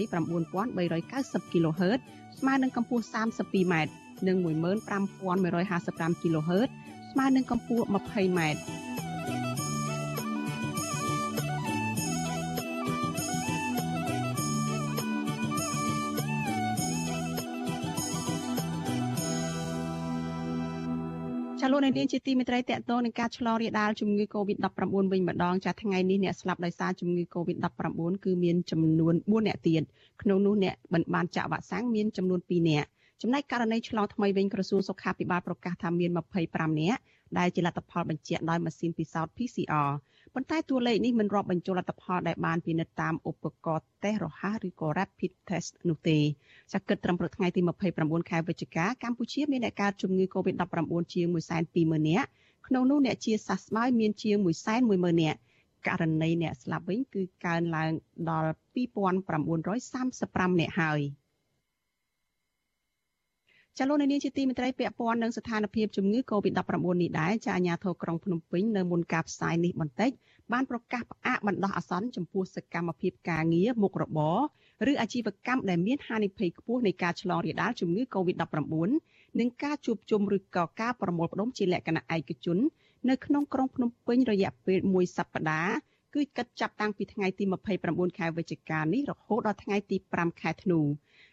[0.73, 1.99] 9390 kHz
[2.39, 3.75] ស្មើនឹងកម្ពស់ 32m
[4.27, 6.69] និង15155 kHz
[7.13, 8.41] ស្មើនឹងកម្ពស់ 20m
[21.73, 29.83] លោកនាងជាទីមេត្រីតកតងនឹងការឆ្លងរាលដាលជំងឺ Covid-19 វិញម្ដងចាថ្ងៃនេះអ្នកស្លាប់ដោយសារជំងឺ Covid-19 គឺមានចំនួន4អ្នកទៀត
[30.23, 32.85] ក្នុងនោះអ្នកមិនបានចាក់វ៉ាក់សាំងមានចំនួន2អ្នក
[33.23, 36.11] ចំណែកករណីឆ្លងថ្មីវិញក្រសួងសុខាភិបាលប្រកាសថាមាន
[36.45, 37.01] 25នាក់
[37.39, 39.91] ដែលជាលទ្ធផលបញ្ជាក់ដោយម៉ាស៊ីនពិសោធន៍ PCR
[40.35, 46.19] ប៉ុន្តែតួលេខនេះមិនរាប់បញ្ចូលលទ្ធផលដែលបានពិនិត្យតាមឧបករណ៍តេស្តរហ័សឬក៏ Rapid Test នោះទេ
[46.73, 47.61] ចាគិតត្រឹមព្រឹកថ្ងៃទី
[47.95, 51.27] 29ខែវិច្ឆិកាកម្ពុជាមានអ្នកកើតជំងឺ Covid-19 ជាង
[51.69, 52.29] 120,000នាក់
[52.67, 54.37] ក្នុងនោះអ្នកជាសះស្បើយមានជាង
[54.79, 55.39] 110,000នាក់
[55.87, 57.91] ករណីអ្នកស្លាប់វិញគឺកើនឡើង
[58.31, 61.01] ដល់2935នាក់ហើយ។
[63.81, 70.11] ចាលោកនាងជាទីមេត្រីពាក់ព័ន្ធនឹងស្ថានភាពជំងឺ Covid-19 នេះដែរចាអាជ្ញាធរក្រុងភ្នំពេញនៅមុនការផ្សាយនេះបន្តិច
[70.53, 74.19] បានប្រកាសផ្អាកបណ្ដោះអាសន្នចំពោះសកម្មភាពការងារមុខរប
[74.87, 78.75] រឬអាជីវកម្មដែលមានហានិភ័យខ្ពស់នៃការឆ្លងរាលដាលជំងឺ Covid-19
[79.39, 82.59] និងការជួបជុំឬក៏ការប្រមូលផ្ដុំជាលក្ខណៈឯកជន
[83.09, 85.77] នៅក្នុងក្រុងភ្នំពេញរយៈពេលមួយសប្តាហ៍
[86.15, 87.45] គឺកិច្ចចាប់តាំងពីថ្ងៃទី
[87.81, 90.81] 29ខែវិច្ឆិកានេះរហូតដល់ថ្ងៃទី5ខែធ្នូ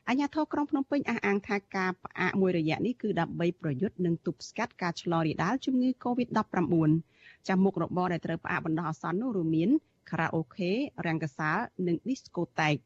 [0.10, 6.91] អាជ្ញាធរក្រុងភ្នំពេញអះអាងថាការផ្អាកមួយរយៈនេះគឺដើម្បីប្រយុទ្ធនិងទប់ស្កាត់ការឆ្លងរាលដាលជំងឺ Covid-19
[7.47, 9.70] ចាំមុខរបរដែលត្រូវផ្អាកបណ្ដោះអាសន្ននោះរួមមាន
[10.10, 10.72] ខារ៉ាអូខេ
[11.06, 12.84] រង្គសាលនិង Discotheque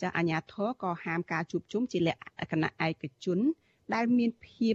[0.00, 3.38] ចាអាជ្ញាធរក៏ហាមការជួបជុំជាលក្ខណៈឯកជន
[3.94, 4.74] ដែលមានភាព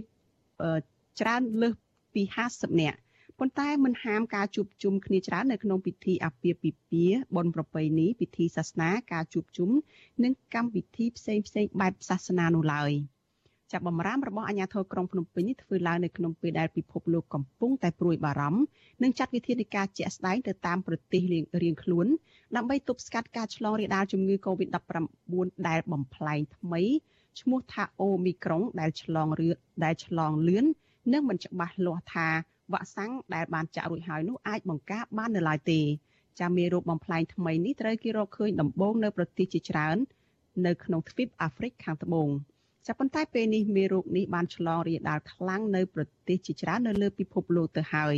[1.20, 1.74] ច្រើនលើស
[2.14, 2.22] ពី
[2.52, 2.98] 50នាក់
[3.42, 9.70] ប៉ុន្តែមិនហាមការជួបជុំគ្នាច្រើននៅក្នុងពិធីអាពាហ៍ពិពាហ៍បុណ្យប្រពៃណីពិធីសាសនាការជួបជុំ
[10.24, 12.90] និងកម្មវិធីផ្សេងផ្សេងបែបសាសនានោះឡើយ
[13.72, 18.62] ចាប់បំរាមរបស់អាជ្ញាធរក្រុងភ្នំពេញនេះធ្វើឡើងនៅក្នុងពេលដែលពិភពលោកកំពុងតែព្រួយបារម្ភ
[19.02, 21.22] និងចាត់វិធានការជាក់ស្ដែងទៅតាមប្រទេស
[21.62, 22.06] រៀងខ្លួន
[22.56, 26.82] ដើម្បីទប់ស្កាត់ការឆ្លងរាលដាលជំងឺ Covid-19 ដែលបំផ្លែងថ្មី
[27.40, 29.50] ឈ្មោះថាអូមីក្រុងដែលឆ្លងរឿ
[29.84, 30.64] ដែលឆ្លងលឿន
[31.12, 32.28] និងមិនច្បាស់លាស់ថា
[32.72, 35.80] វ៉ាក់សាំងដែលបានចាក់រួចហើយនោះអាចបង្ការបាននៅឡើយទេ
[36.40, 39.96] ចាមេរោគបំផ្លាញថ្មីនេះត្រូវគេរកឃើញដំបូងនៅប្រទេសជាច្រើន
[40.66, 42.28] នៅក្នុងទ្វីបអាហ្វ្រិកខាងត្បូង
[42.86, 48.16] ចាប៉ុន្តែពេលនេះមេរោគនេះបានឆ្លងរាលដាលខ្លាំងនៅប្រទេសជាច្រើននៅលើពិភពលោកទៅហើយ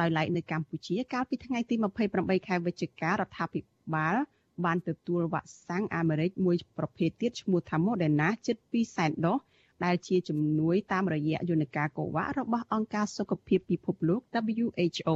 [0.00, 1.74] ដោយឡែកនៅកម្ពុជាកាលពីថ្ងៃទី
[2.10, 3.60] 28ខែវិច្ឆិការដ្ឋាភិ
[3.94, 4.16] បាល
[4.64, 9.38] បានទទួលវ៉ាក់សាំងអាមេរិកមួយប្រភេទទៀតឈ្មោះថា Moderna ជិត2សែនដុស
[9.84, 14.20] ដែលជាជំនួយតាមរយៈយន្តការកូវ៉ារបស់អង្គការសុខភាពពិភពលោក
[14.66, 15.10] WHO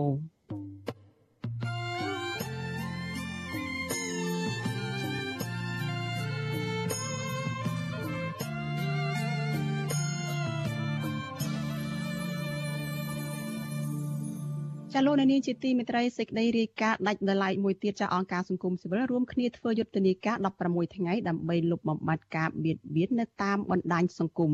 [15.01, 20.36] ចាលោកនាងជាទីមេត្រីសេចក្តីរាយការណ៍ដាច់ដライមួយទៀតចាអង្គការសង្គមស៊ីវិលរួមគ្នាធ្វើយុទ្ធនាការ
[20.66, 24.53] 16ថ្ងៃដើម្បីលុបបំបាត់ការបៀតបៀននៅតាមបណ្ដាញសង្គម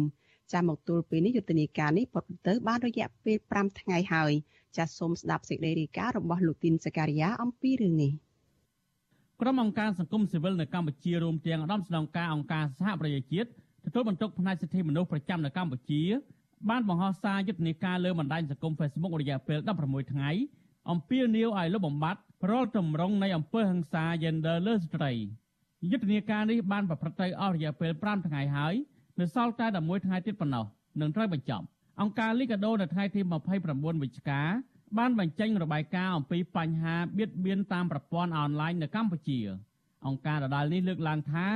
[0.53, 4.33] ចាមកទល់ពេលនេះយុទ្ធនាការនេះប្រព្រឹត្តទៅបានរយៈពេល5ថ្ងៃហើយ
[4.77, 8.13] ចាសូមស្ដាប់សេចក្តីរាយការណ៍របស់លោកទីនសការីយ៉ាអំពីរឿងនេះ
[9.41, 13.49] ក្រុមអង្គការសង្គមស៊ីវិលនៅកម្ពុជារួមទាំងឧត្តមស្នងការអង្គការសហប្រជាជាតិ
[13.87, 16.03] ទទួលបន្ទុកផ្នែកសិទ្ធិមនុស្សប្រចាំនៅកម្ពុជា
[16.71, 20.31] បានបង្ហោះសារយុទ្ធនាការលើបណ្ដាញសង្គម Facebook រយៈពេល16ថ្ងៃ
[20.91, 25.13] អំពាវនាវឲ្យលុបបំបាត់រាល់ទម្រង់នៃអំពើហិង្សា gender លើស្ត្រី
[25.91, 28.75] យុទ្ធនាការនេះបានប្រព្រឹត្តទៅអស់រយៈពេល5ថ្ងៃហើយ
[29.21, 30.65] នៅសល់តែ11ថ្ងៃទៀតប៉ុណ្ណោះ
[31.01, 31.65] នឹងត្រូវបញ្ចប់
[32.01, 33.21] អង្គការលីកាដូនៅថ្ងៃទី
[33.63, 34.43] 29វិច្ឆិកា
[34.99, 39.39] បានបញ្ចេញរបាយការណ៍អំពីបញ្ហាបៀតបៀនតាមប្រព័ន្ធអនឡាញនៅកម្ពុជា
[40.07, 41.47] អង្គការដដាលនេះលើកឡើងថា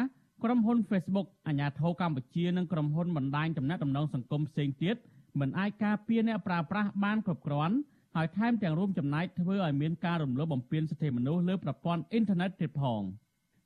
[0.44, 4.96] ក្រុមហ៊ុន Facebook អាញាធរកម្ពុជានិងក្រុមហ៊ុនបណ្ដាញទំនាក់ទំនងសង្គមផ្សេងទៀត
[5.40, 7.76] មិនអាចការពារអ្នកប្រើប្រាស់បានគ្រប់គ្រាន់
[8.16, 13.02] ហើយថែមទាំងរួមចំណែកធ្វើឲ្យមានការរំលោភបំពានសិទ្ធិមនុស្សលើប្រព័ន្ធអ៊ីនធឺណិតទៀតផង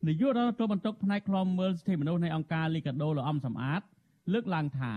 [0.07, 3.83] នាយករដ្ឋមន្ត្រីបន្ទុកផ្នែកខ្លំមើលសិទ្ធិមនុស្សនៃអង្គការលីកាដូលោកអំសំអាត
[4.33, 4.93] លើកឡើងថា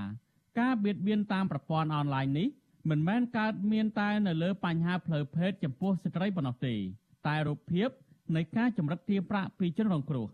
[0.59, 2.47] ការបៀតបៀនតាមប្រព័ន្ធអនឡាញនេះ
[2.89, 6.75] មិនមែនកើតមានតែនៅលើបញ្ហាផ្លូវភេទចំពោះស្ត្រីប៉ុណ្ណោះទេ
[7.27, 7.89] តែរូបភាព
[8.35, 10.27] នៃការចម្រិតទារប្រាក់ពីជនរងគ្រោះ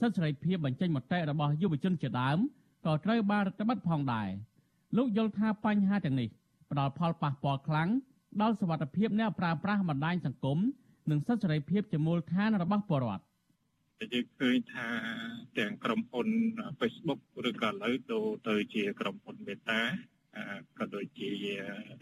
[0.00, 2.38] សិទ្ធិសេរីភាពបញ្ចេញមតិរបស់យុវជនជាដើម
[2.86, 4.28] ក៏ត្រូវបានរដ្ឋបတ်ផងដែរ
[4.96, 6.28] លោកយល់ថាបញ្ហាទាំងនេះ
[6.70, 7.88] ផ្ដល់ផលប៉ះពាល់ខ្លាំង
[8.40, 10.58] ដល់សវត្ថិភាពអ្នកប្រើប្រាស់បណ្ដាញសង្គម
[11.10, 13.24] និងសិទ្ធិសេរីភាពជាមូលដ្ឋានរបស់ពលរដ្ឋ
[14.12, 14.88] យើងឃើញថា
[15.58, 16.28] ទាំងក្រុមហ៊ុន
[16.80, 19.80] Facebook ឬក៏ឥឡូវដូរទៅជាក្រុមហ៊ុន Meta
[20.78, 21.28] ក៏ដូចជា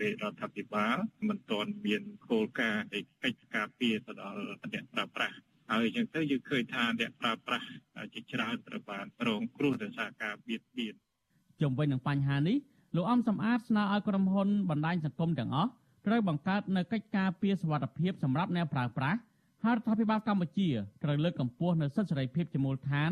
[0.00, 0.96] រាជរដ្ឋាភិបាល
[1.28, 4.38] មិនទាន់មានគោលការណ៍នៃកិច្ចការពារទៅដល់
[4.72, 5.36] អ្នកប្រើប្រាស់
[5.70, 7.66] ហើយអញ្ចឹងទៅយើងឃើញថាអ្នកប្រើប្រាស់
[8.14, 10.94] ជាច្រើនត្រូវបានរងគ្រោះដោយសារការបៀតបៀន
[11.60, 12.56] ជុំវិញនឹងបញ្ហានេះ
[12.96, 15.70] លោកអំសំអាតស្នើឲ្យក្រុមហ៊ុនបណ្ដាញសង្គមទាំងអស់
[16.06, 19.18] ត្រូវបង្កើតនូវកិច្ចការពារសុវត្ថិភាពសម្រាប់អ្នកប្រើប្រាស់
[19.64, 20.68] ហើយរដ្ឋាភិបាលកម្ពុជា
[21.04, 23.10] ត្រូវលើកកម្ពស់នូវសិទ្ធិសេរីភាពជាមូលដ្ឋាន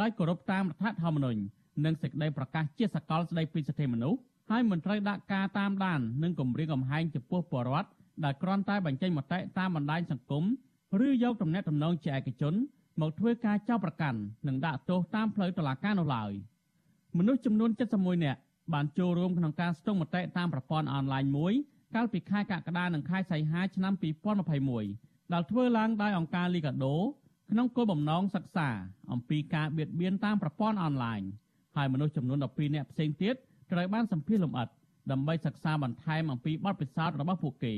[0.00, 1.40] ដោយគោរពតាមរដ្ឋធម្មនុញ្ញ
[1.84, 4.18] និងសេចក្តីប្រកាសជាសកលស្តីពីសិទ្ធិមនុស្ស
[4.50, 7.88] ហើយមិនត្រូវដាក់ការតាមដាននិងគំរាមកំហែងចំពោះពលរដ្ឋ
[8.24, 10.44] ដែលគ្រាន់តែបញ្ចេញមតិតាមបណ្ដាញសង្គម
[11.00, 12.54] ឬយកទំនាក់ទំនងជាឯកជន
[13.00, 16.32] មកធ្វើការចោទប្រកាន់និងដាក់ទោសតាមផ្លូវតុលាការនោះឡើយ
[17.18, 18.40] មនុស្សចំនួន71នាក់
[18.74, 21.52] បានចូលរួមក្នុងការស្ទង់មតិតាមប្រព័ន្ធអនឡាញមួយ
[21.94, 23.92] កាលពីខែកក្កដានិងខែសីហាឆ្នាំ
[24.62, 26.96] 2021ដែលធ្វើឡើងដោយអង្គការលីកាដូ
[27.50, 28.68] ក្នុងគោលបំណងសិក្សា
[29.12, 31.20] អំពីការបៀតបៀនតាមប្រព័ន្ធអនឡាញ
[31.76, 33.34] ហើយមនុស្សចំនួន12នាក់ផ្សេងទៀត
[33.72, 34.68] ត្រូវបានសម្ភាសលម្អិត
[35.10, 37.74] ដើម្បីសិក្សាបន្ថែមអំពីបទពិសោធន៍របស់ពួកគេ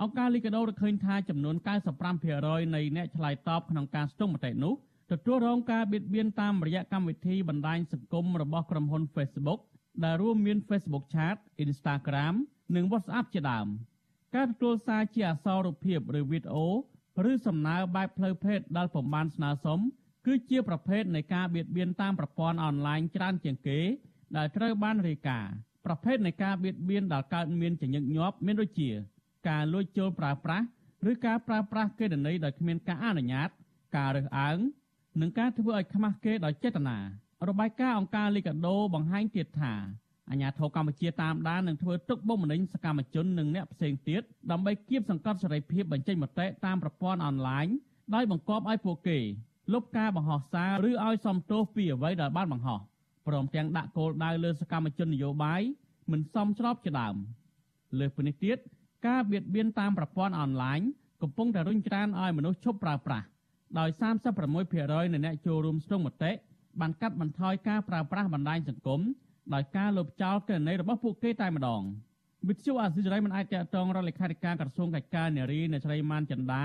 [0.00, 1.56] អង្គការលីកាដូរកឃើញថាចំនួន
[2.14, 4.74] 95%នៃអ្នកឆ្លើយតបក្នុងការស្ទង់មតិនោះ
[5.12, 9.60] ទទួលរងការបៀតបៀនតាមរយៈកម្មវិធីបណ្ដាញសង្គមរបស់ក្រុមហ៊ុន Facebook
[10.04, 12.34] ដែលរួមមាន Facebook Chat, Instagram
[12.76, 13.66] និង WhatsApp ជាដើម
[14.34, 16.66] ការទទួលសារជាអក្សររូបភាពឬវីដេអូ
[17.30, 19.78] ឬសំណើបែបផ្លូវភេទដែលពុំបានស្នើសុំ
[20.26, 23.80] គឺជាប្រភេទនៃការបៀតបៀនតាមប្រព័ន្ធអនឡាញច្រើនជាងគេ
[24.36, 25.54] ដែលត្រូវបានរាយការណ៍
[25.86, 28.90] ប្រភេទនៃការបៀតបៀនដែលកើតមានចញឹកញាប់មានដូចជា
[29.48, 30.66] ការលួចចូលប្រើប្រាស់
[31.10, 33.48] ឬការប្រើប្រាស់កេរនីដោយគ្មានការអនុញ្ញាត
[33.96, 34.58] ការរើសអើង
[35.20, 36.98] និងការធ្វើឲ្យខ្មាស់គេដោយចេតនា
[37.48, 39.74] របាយការណ៍អង្គការលីកាដូបង្ហាញទៀតថា
[40.30, 47.66] អាញាធរកម្ពុជាតាមដាននិងធ្វើទុកបុកម្នេញសកម្មជននិងអ្នកផ្សេងទៀតដើម្បីគៀបសង្កត់សេរីភាពបញ្ចេញមតិតាមប្រព័ន្ធអនឡាញ
[48.14, 49.18] ដោយបង្កប់ឲ្យពួកគេ
[49.72, 52.80] លុបការបង្ហោះសារឬឲ្យសំទោសពីអ្វីដែលបានបង្ហោះ
[53.26, 55.60] ព្រមទាំងដាក់គោលដៅលើសកម្មជននយោបាយ
[56.12, 57.16] មិនសមស្របជាដើម
[57.98, 58.58] លើសពីនេះទៀត
[59.06, 60.80] ការបៀតបៀនតាមប្រព័ន្ធអនឡាញ
[61.22, 63.26] កំពុងតែរុញច្រានឲ្យមនុស្សឈប់ប្រើប្រាស់
[63.78, 63.90] ដោយ
[64.50, 66.32] 36%នៃអ្នកចូលរួមស្ទង់មតិ
[66.80, 69.00] បានកាត់បន្ថយការប្រើប្រាស់បណ្ដាញសង្គម
[69.54, 71.82] ដោយការលុបចោលគណនីរបស់ពួកគេតែម្ដង
[72.48, 76.64] វិទ្យុអាស៊ីសេរីមិនអាចតតងរដ្ឋលេខាធិការក្រសួងកិច្ចការនារីនៅស្រីម៉ានចន្ទា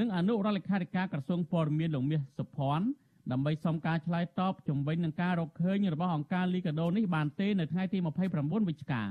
[0.00, 2.86] និងអនុរដ្ឋលេខាធិការក្រសួងព័ត៌មានលោកមាសសុភ័ណ្ឌ
[3.32, 7.98] ដើម្បីសុំការឆ្លើយតបជំវិញនឹងការរកឃើញរបស់អង្គការលីកាដូនេះបានទេនៅថ្ងៃទី
[8.32, 9.02] 29វិច្ឆិកា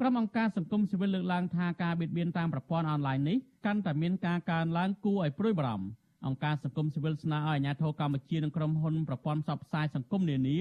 [0.00, 3.36] ក្រុមអង្គការសង្គមស៊ីវិលលើកឡើងថាការបៀតបៀនតាមប្រព័ន្ធអនឡាញនេះ
[3.66, 5.86] កាន់តែមានការកើនឡើងគួរឲ្យព្រួយបារម្ភ
[6.26, 10.56] អង្គការសង្គមស៊ីវិលស្នើឲ្យអាជ្ញាធរកម្ពុជានិងក្រុមហ៊ុនប្រព័ន្ធផ្សព្វផ្សាយសង្គមនានា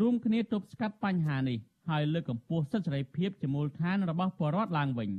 [0.00, 5.10] រួមគ្នាទប់ស្កាត់បញ្ហានេះហើយលើកកម្ពស់សិទ្ធិសេរីភាពជាមូលដ្ឋានរបស់ប្រជាពលរដ្ឋឡើងវិញ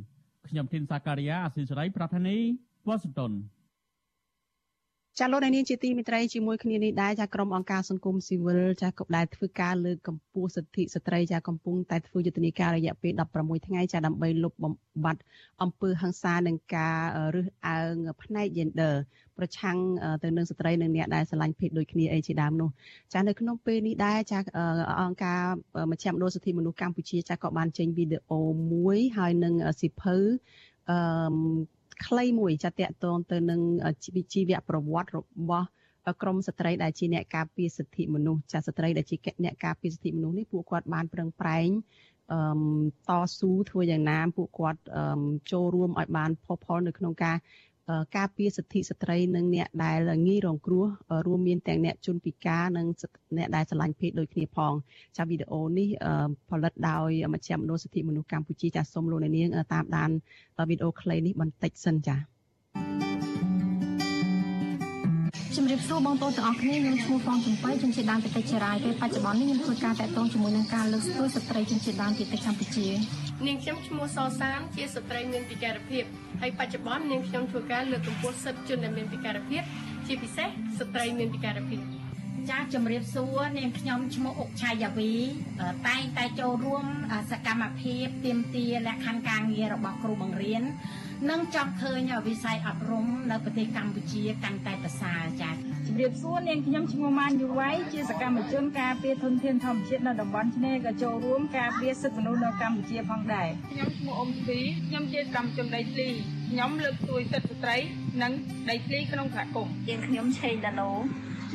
[0.48, 2.38] ខ្ញុំធីនសាការីយ៉ាអស៊ីសេរីប្រធានី
[2.88, 3.32] វ៉ាស៊ីនតោន
[5.20, 15.22] ចាលោកនាងជាទីមេត្រីជាមួយគ្នានេះដែរចាក្រុមអង្គការសង្គមស៊ីវិលចាក៏ដែលធ្វើការលើកកម្ពស់សិទ្ធិស្ត្រីចាកំពុងតែធ្វើយុទ្ធនាការរយៈពេល16ថ្ងៃចាដើម្បីលុបបំបាត់
[15.63, 16.99] អំពើហិង្សានិងការ
[17.36, 18.93] រើសអើងផ្នែក gender
[19.38, 19.78] ប្រឆាំង
[20.24, 22.70] ទៅនឹងស្ត្រីនិងអ្នកដែលស្រឡាញ់ភេទដូចគ្នាអីជាដើមនោះ
[23.13, 24.39] ចានៅក្នុងពេលនេះដែរចា
[25.01, 25.41] អង្គការ
[25.91, 28.41] មជ្ឈមណ្ឌលសិទ្ធិមនុស្សកម្ពុជាចាក៏បានចេញវីដេអូ
[28.74, 30.18] មួយហើយនឹងសិភៅ
[30.89, 30.97] អឺ
[32.06, 33.62] ខ្លីមួយចាតកតងទៅនឹង
[34.34, 35.20] ជីវប្រវត្តិរ
[35.50, 35.68] បស់
[36.22, 41.70] ក្រមស្ត្រីដែលជាអ្នកការពារសិទ្ធិមនុស្សចាស្ត្រីដែលជាអ្នកការពារសិទ្ធិមនុស្សនេះពួកគាត់បានប្រឹងប្រែង
[42.32, 42.39] អឺ
[43.10, 44.82] តស៊ូធ្វើយ៉ាងណាពួកគាត់
[45.52, 47.36] ចូលរួមឲ្យបានផុសផុលនៅក្នុងការ
[48.18, 50.86] ការពារសិទ្ធិស្ត្រីនិងអ្នកដែលងាយរងគ្រោះ
[51.28, 52.88] រួមមានទាំងអ្នកជនពិការនិង
[53.38, 54.74] អ្នកដែលឆ្លាញ់ភេទដូចគ្នាផង
[55.18, 55.90] ចាវីដេអូនេះ
[56.50, 60.12] ផលិតដោយមជ្ឈមណ្ឌលសិទ្ធិមនុស្សកម្ពុជាចាសូមលោកនាងតាមដាន
[60.70, 63.05] វីដេអូខ្លីនេះបន្តិចសិនចា
[65.56, 72.88] ជំរាបសួរបងប្អូនទាំងអស់គ្នាខ្ញុំឈ្មោះផងចំបៃជំនឿដើមពីតិចរាយពេលបច្ចុប្បន្ននេះខ្ញុំធ្វើការតាក់ទងជាមួយនឹងការលើកស្ទួយស្ត្រីជំនឿដើមពីតិចកម្ពុជា
[73.45, 76.03] នាងខ្ញុំឈ្មោះសសានជាស្ត្រីមានពិការភាព
[76.41, 79.64] ហើយបច្ចុប្បន្ននាងខ្ញុំធ្វើការលើកកម្ពស់សិទ្ធិជនដែលមានពិការភាព
[80.08, 80.47] ជាពិសេស
[80.80, 81.80] ស្ត្រីមានពិការភាព
[82.49, 85.14] ចាជំរាបសួរនាងខ្ញុំឈ្មោះអុកឆាយាវី
[85.88, 86.86] តែងតែចូលរួម
[87.32, 90.64] សកម្មភាពទៀមទាលក្ខខណ្ឌការងាររបស់គ្រូបង្រៀន
[91.30, 95.55] និងចង់ឃើញវិស័យអប់រំនៅប្រទេសកម្ពុជាកាន់តែប្រសើរចា៎
[95.88, 106.09] ជំរាបសួរនាងខ្ញុំឈ្មោះម៉ានយូវៃជាសកម្មជនការពារធនធានធម្មជាតិនៅតំបន់ឆ្នេរក៏ចូលរួមការពារសិទ្ធិមនុស្សនៅកម្ពុជាផងដែរខ្ញុំឈ្មោះអ៊ំទីខ្ញុំជាសកម្មជនដីធ្លី
[106.49, 107.78] ខ្ញុំលើកស្ទួយសិទ្ធិស្ត្រី
[108.22, 108.32] និង
[108.70, 110.91] ដីធ្លីក្នុងសហគមន៍យើងខ្ញុំឆេងដាណូ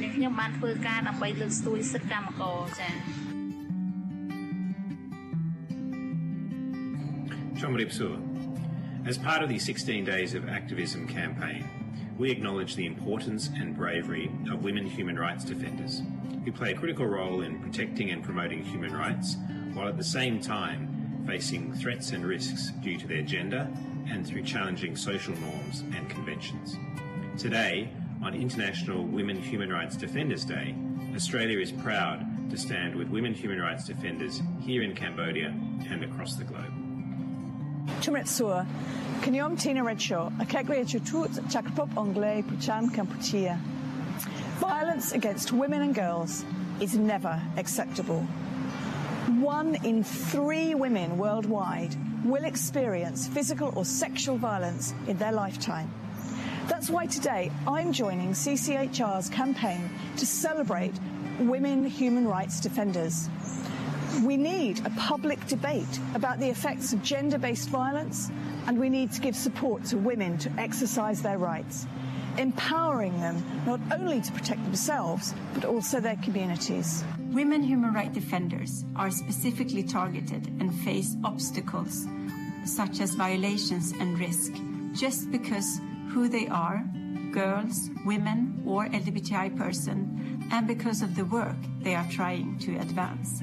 [0.02, 2.94] និងខ្ញុំបានធ្វើការដើម្បីលើកស្ទួយសិទ្ធិកម្មករចា៎
[7.60, 8.29] Chomripsur.
[9.10, 11.68] As part of the 16 Days of Activism campaign,
[12.16, 16.00] we acknowledge the importance and bravery of women human rights defenders
[16.44, 19.34] who play a critical role in protecting and promoting human rights
[19.74, 23.68] while at the same time facing threats and risks due to their gender
[24.08, 26.76] and through challenging social norms and conventions.
[27.36, 27.90] Today,
[28.22, 30.76] on International Women Human Rights Defenders Day,
[31.16, 35.52] Australia is proud to stand with women human rights defenders here in Cambodia
[35.88, 36.89] and across the globe.
[38.04, 38.56] ជំរាបសួរ
[39.26, 43.42] ខ្ញុំ Tina Redshaw អគ្គរដ្ឋទូតចក្រភពអង់គ្លេសប្រចាំកម្ពុជា
[44.68, 46.32] Violence against women and girls
[46.84, 48.22] is never acceptable.
[49.58, 49.96] One in
[50.32, 51.92] three women worldwide
[52.32, 55.88] will experience physical or sexual violence in their lifetime.
[56.70, 59.82] That's why today I'm joining CCHR's campaign
[60.20, 60.94] to celebrate
[61.38, 63.28] women human rights defenders.
[64.24, 68.30] We need a public debate about the effects of gender based violence,
[68.66, 71.86] and we need to give support to women to exercise their rights,
[72.36, 77.04] empowering them not only to protect themselves, but also their communities.
[77.30, 82.06] Women human rights defenders are specifically targeted and face obstacles
[82.64, 84.52] such as violations and risk
[84.92, 85.80] just because
[86.12, 86.84] who they are,
[87.32, 93.40] girls, women, or LGBTI person, and because of the work they are trying to advance.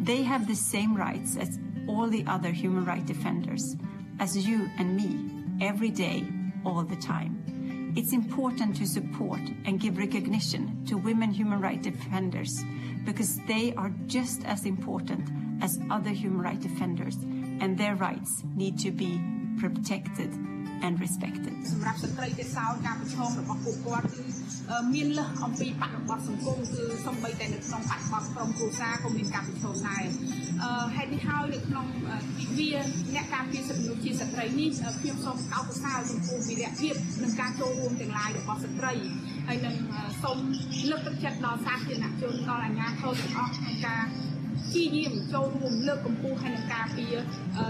[0.00, 3.76] They have the same rights as all the other human rights defenders,
[4.18, 6.24] as you and me, every day,
[6.64, 7.92] all the time.
[7.96, 12.64] It's important to support and give recognition to women human rights defenders
[13.04, 15.28] because they are just as important
[15.62, 17.16] as other human rights defenders,
[17.60, 19.20] and their rights need to be
[19.58, 20.32] protected
[20.82, 21.52] and respected.
[24.70, 30.04] សម្រាប់ស្ត្រីទេសោរការប្រឈមរបស់ពួកគាត់គឺមានលើសអំពីបដិបត្តិសង្គមគឺសំបីតែនៅក្នុងបដិបត្តិក្រុមគ្រួសារក៏មានការប្រឈមដែរ
[30.62, 31.86] អឺហេតុនេះហើយនៅក្នុង
[32.38, 32.70] ទិវា
[33.14, 38.94] អ្នកការពារសិទ្ធិមនុស្សជាស្ត្រីនេះខ្ញុំសូមកោតសរសើរចំពោះវីរភាពនិងការចូលរួមទាំងឡាយរបស់ស្ត្រី
[39.46, 39.74] ហើយនឹង
[40.22, 40.38] សូម
[40.90, 44.04] លើកទឹកចិត្តដល់សាធារណជនដល់អាជ្ញាធរទាំងអស់ក្នុងការ
[44.69, 47.15] ព្យាយាមចូលរួមលើកកម្ពស់ហើយនឹងការពារ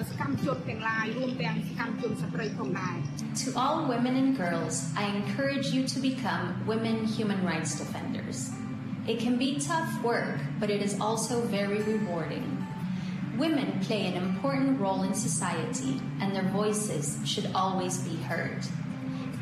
[0.09, 2.95] សកម្មជនទាំងឡាយរួមទាំងសកម្មជនស្ត្រីផងដែរ
[3.43, 8.37] To all women and girls, I encourage you to become women human rights defenders.
[9.11, 12.47] It can be tough work, but it is also very rewarding.
[13.43, 18.61] Women play an important role in society, and their voices should always be heard.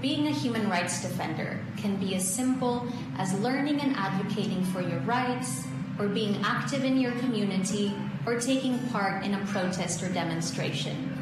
[0.02, 1.52] Being a human rights defender
[1.82, 2.76] can be as simple
[3.18, 5.50] as learning and advocating for your rights,
[5.99, 7.93] or being active in your community,
[8.27, 11.15] or taking part in a protest or demonstration.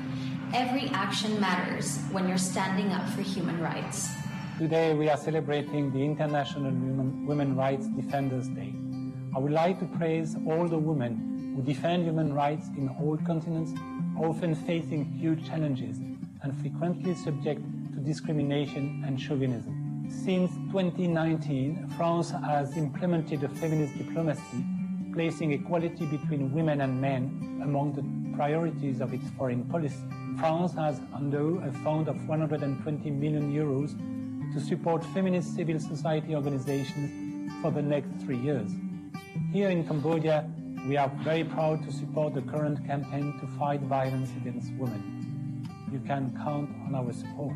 [0.54, 4.08] Every action matters when you're standing up for human rights.
[4.58, 8.72] Today we are celebrating the International Women, Women Rights Defenders Day.
[9.34, 13.72] I would like to praise all the women who defend human rights in all continents,
[14.18, 15.98] often facing huge challenges
[16.42, 17.60] and frequently subject
[17.92, 19.75] to discrimination and chauvinism.
[20.08, 24.64] Since 2019, France has implemented a feminist diplomacy,
[25.12, 30.04] placing equality between women and men among the priorities of its foreign policy.
[30.38, 33.96] France has endowed a fund of 120 million euros
[34.52, 38.70] to support feminist civil society organizations for the next three years.
[39.52, 40.48] Here in Cambodia,
[40.86, 45.68] we are very proud to support the current campaign to fight violence against women.
[45.90, 47.54] You can count on our support..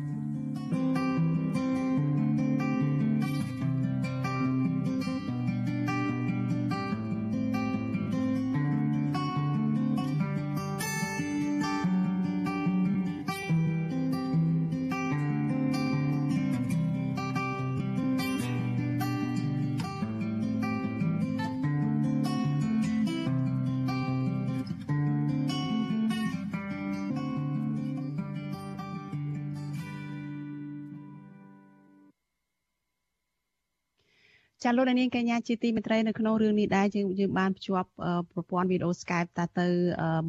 [34.71, 37.89] ចាលោកនាងកញ្ញាជាទីមេត្រីនៅក្នុងរឿងនេះដែរយើងយើងបានភ្ជាប់
[38.31, 39.67] ប្រព័ន្ធវីដេអូ Skype តាទៅ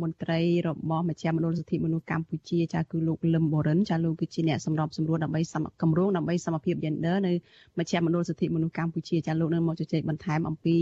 [0.02, 7.32] មន្ត្រីរបស់មជ្ឈមណ្ឌលសិទ្ធិមនុស្សកម្ពុជាចាគឺលោកលឹមបូរិនចាលោកគឺជាអ្នកសម្របសម្រួលដើម្បីសមគម្រោងដើម្បីសមភាព gender នៅ
[7.78, 10.76] មជ្ឈមណ្ឌលសិទ្ធិមនុស្សកម្ពុជាចាលោកនឹងមកជជែកបន្ថែមអំពី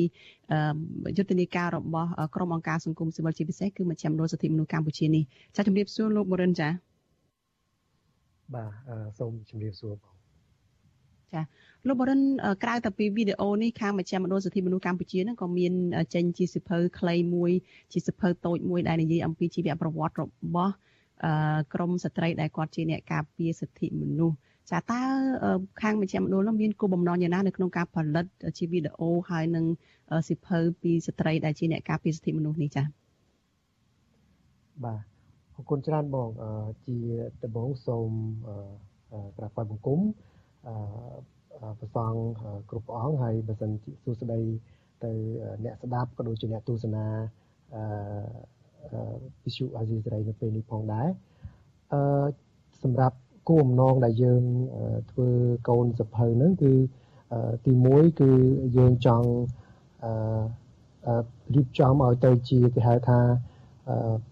[1.17, 5.25] យុទ្ធនាការរបស់ក្រមអង្គការសង្គមស៊ីវិលជាពិសេសគឺមជ្ឈមណ្ឌលសិទ្ធិមនុស្សកម្ពុជានេះ
[5.57, 6.69] ចាជំរាបសួរលោកបូរិនចា
[8.55, 8.71] បាទ
[9.19, 10.20] សូមជំរាបសួរបង
[11.35, 11.43] ចា
[11.87, 12.21] លោកបរិន
[12.63, 15.73] ក្រៅតែពីវីដេអូនេះខាងមជ្ឈមណ្ឌលសិទ្ធិមនុស្សកម្ពុជានឹងក៏មាន
[16.15, 17.51] ចេញជាសិភៅខ្លីមួយ
[17.93, 20.25] ជាសិភៅតូចមួយដែលនិយាយអំពីជីវប្រវត្តិរ
[20.55, 20.73] បស់
[21.75, 24.37] ក្រមស្ត្រីដែលគាត់ជាអ្នកការពារសិទ្ធិមនុស្ស
[24.71, 25.03] ចាតើ
[25.83, 28.25] ខាងមជ្ឈមណ្ឌលនោះមានគោលបំណងយ៉ាងណានៅក្នុងការផលិត
[28.59, 29.65] ជាវីដេអូហើយនឹង
[30.29, 32.87] សិភៅពីស្ត្រីដែលជាអ្នកការពារសិទ្ធិមនុស្សនេះចា៎
[34.85, 35.03] បាទ
[35.57, 36.29] អរគុណច្រើនបង
[36.85, 36.97] ជា
[37.43, 38.11] ដំបងសូម
[39.37, 40.01] ក្រាបថ្វាយបង្គំ
[41.81, 42.13] ប្រសង
[42.71, 43.71] គ្រប់ព្រះអង្គហើយបើសិន
[44.05, 44.41] សួស្តី
[45.05, 45.13] ទៅ
[45.65, 47.07] អ្នកស្ដាប់ក៏ដូចជាអ្នកទស្សនា
[47.75, 47.83] អឺ
[49.45, 51.09] វិទ្យុអាស៊ីសេរីនៅពេលនេះផងដែរ
[51.93, 52.01] អឺ
[52.83, 53.17] សម្រាប់
[53.49, 54.43] គោលបំណងដែលយើង
[55.11, 55.29] ធ្វើ
[55.69, 56.73] កូនសភៅហ្នឹងគឺ
[57.67, 58.31] ទី1គឺ
[58.77, 59.29] យើងចង់
[60.05, 61.23] អឺ
[61.55, 63.21] រៀបចំឲ្យទៅជាគេហៅថា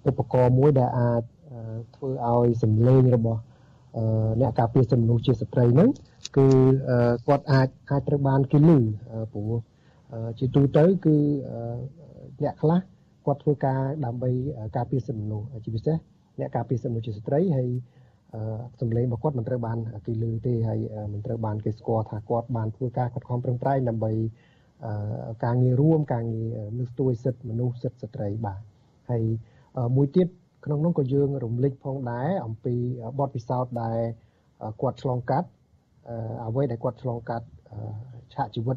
[0.09, 1.23] ឧបករណ៍មួយដែលអាច
[1.97, 3.41] ធ្វើឲ្យសម្លេងរបស់
[4.41, 5.89] អ្នកការពារសិទ្ធិមនុស្សជាស្ត្រីហ្នឹង
[6.37, 6.47] គឺ
[7.27, 8.79] គាត់អាចអាចត្រូវបានគេលឺ
[9.33, 9.53] ព្រោះ
[10.39, 11.17] ជាទូទៅគឺ
[12.43, 12.81] អ្នកខ្លះ
[13.27, 14.31] គាត់ធ្វើការដើម្បី
[14.77, 15.97] ការពារសិទ្ធិមនុស្សជាពិសេស
[16.41, 17.69] អ្នកការពារសិទ្ធិមនុស្សជាស្ត្រីហើយ
[18.81, 20.81] សម្លេងរបស់គាត់មិនត្រូវបានគេលឺទេហើយ
[21.13, 24.13] មិនត្រូវបានគេស្គាល់ថាគាត់បានធ្វើការខិតខំប្រឹងប្រែងដើម្បី
[25.45, 26.49] ការងាររួមការងារ
[26.79, 28.61] លើកស្ទួយសិទ្ធិមនុស្សសិទ្ធិស្ត្រីបាទ
[29.11, 29.23] ហើយ
[29.97, 30.29] មួយទៀត
[30.65, 32.75] ក្នុងនោះក៏យើងរំលឹកផងដែរអំពី
[33.19, 33.99] បទពិសោធន៍ដែល
[34.81, 35.49] គាត់ឆ្លងកាត់
[36.47, 37.47] អ្វីដែលគាត់ឆ្លងកាត់
[38.35, 38.77] ឆាកជីវិត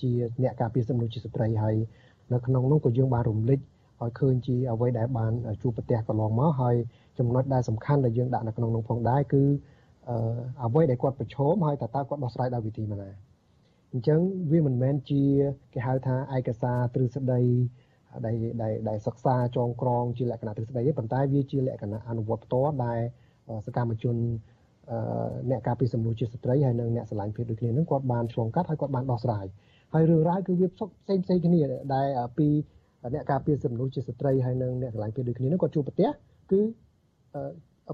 [0.00, 0.10] ជា
[0.42, 1.76] អ្នកការពារសិទ្ធិមនុស្សជាស្ត្រីហើយ
[2.32, 3.60] នៅក្នុងនោះក៏យើងបានរំលឹក
[4.02, 6.76] ឲ្យឃើញជាអ្វីដែលបានជួបប្រទះកន្លងមកហើយ
[7.18, 9.42] ចំណុចដែលសំខាន់ដែលយើងដាក់នៅក្នុងនោះផងដែរគឺ
[10.64, 13.10] អ្វីដែលគាត់ប្រឈមហើយតើតើគាត់ដោះស្រាយដោយវិធីម៉េចណា
[13.92, 15.22] អញ្ចឹងវាមិនមែនជា
[15.74, 17.40] គេហៅថាឯកសារទ្រឹស្ដី
[18.26, 23.00] ដែលដែលដែលសិក្សាចងក្រងជាលក្ខណៈទ្រឹស្ដីទេប៉ុន្តែវាជាលក្ខណៈអនុវត្តផ្ទាល់ដែល
[23.66, 24.16] សកម្មជន
[25.50, 29.46] អ្នកការពារសំណួរជាស្ត្រីហើយនិងអ្នកស្រឡាញ់ភាពដូចគ្នានឹងគាត់បានឆ្លងកាត់ហើយគាត់បានដោះស្រាយ
[29.94, 31.60] ហើយរឿងរ៉ាវគឺវាផ្សុកផ្សេងផ្សេងគ្នា
[31.94, 32.06] ដែល
[32.38, 32.48] ពី
[33.14, 36.08] អ្នកការពារសិទ្ធិមនុស្សជាស្ត្រីហើយនិងអ្នកស្រឡាញ់ភាពដូចគ្នានឹងគាត់ជួបប្រទះ
[36.50, 36.60] គឺ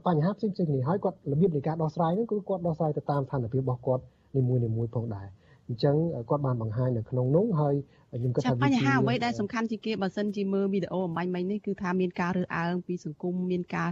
[0.07, 4.03] បញ្ហាផ្សេងផ្សេងគ្នាហើយគាត់របៀបនៃការដោះស្រាយហ្នឹងគឺគាត់ដោះស្រាយទៅតាមស្ថានភាពរបស់គាត់
[4.37, 5.27] នីមួយនីមួយផងដែរ
[5.69, 5.97] អញ្ចឹង
[6.31, 7.75] គាត់បានបង្ហាញនៅក្នុងនោះហើយ
[8.13, 13.91] ខ្ញុំគិតថាបញ្ហាអ្វីដែលសំខាន់ជាងគេបើសិនជាមើលវីដេអូអំបញ្ញមិញនេះគឺថាមានការរើសអើងពីសង្គមមានការ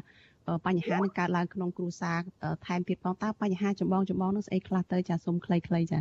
[0.67, 2.19] បញ្ហានឹងកើតឡើងក្នុងគ្រួសារ
[2.67, 6.01] ថែមទៀតផងតើបញ្ហាចម្បងចម្បងនោះស្អីខ្លះទៅចាសុំខ្លីៗចា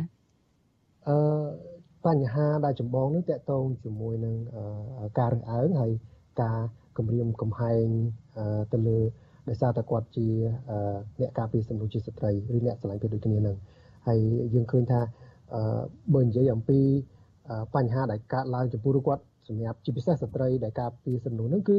[1.08, 1.16] អឺ
[2.06, 4.34] បញ្ហាដែលចម្បងនោះតកតងជាមួយនឹង
[5.18, 5.92] ការរើសអើងហើយ
[6.42, 6.58] ការ
[6.96, 7.84] គម្រាមកំហែង
[8.72, 8.98] ទៅលើ
[9.48, 10.26] ដោយសារតែគាត់ជា
[11.20, 13.56] អ្នកការពារសិទ្ធិមនុស្សជាស្ត្រីឬអ្នកស្រឡាញ់ភាពដូចគ្នានឹង
[14.06, 14.18] ហើយ
[14.54, 15.00] យើងឃើញថា
[16.14, 16.80] បើនិយាយអំពី
[17.74, 21.78] បញ្ហាដែលកើតឡើងចំពោះគាត់សម្រាប់ជាពិសេសស្ត្រីដែលការពារសិទ្ធិមនុស្សនឹងគឺ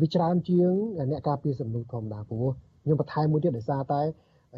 [0.00, 0.72] វាច្រើនជាង
[1.10, 2.46] អ្នកការពារសិទ្ធិមនុស្សធម្មតាព្រោះ
[2.82, 4.00] ខ្ញុំបន្ថែមមួយទៀតដោយសារតែ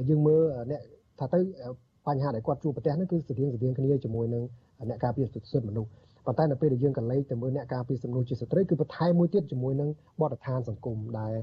[0.08, 0.80] យើងមើលអ្នក
[1.18, 1.38] ថាទៅ
[2.06, 4.42] បញ្ហាដែលគាត់ជួបប្រទះហ្នឹងគឺស្តៀងស្តៀងគ្នាជាមួយនឹង
[4.88, 5.90] អ្នកការពារសិទ្ធិមនុស្ស
[6.26, 11.34] ប៉ុន្តែនៅពេលដែលយើងកលេចទៅមើលអ្នកការពារសិទ្ធិមនុស្សជាស្ត្រីគឺបន្ថែមមួយទៀតជាមួយនឹងបទដ្ឋានសង្គមដែល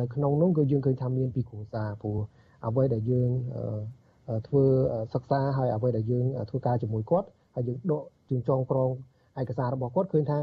[0.00, 2.18] នៅក្នុងនោះគឺយើងឃើញថាមានពីគ្រួសារព្រោះ
[2.66, 3.30] អ្វីដែលយើង
[4.46, 4.64] ធ្វើ
[5.14, 8.90] សិក្សាហើយអ្វីដែលយើងធ្វើការជាមួយគាត់ហើយយើងដកជាងចងក្រង
[9.40, 10.38] ឯកសាររបស់គាត់ឃើញថា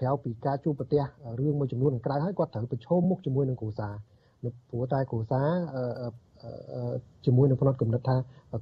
[0.00, 1.02] ក្រៅពីការជួបប្រទះ
[1.40, 3.94] រឿងមួយចំនួនខាងក្រៅហើយគាត់ត្រូវប្រឈមមុខជាមួយនឹងគ្រួសារ
[4.70, 5.48] ព្រោះតែគ្រួសារ
[7.26, 8.16] ជាមួយនឹងផ្នត់គំនិតថា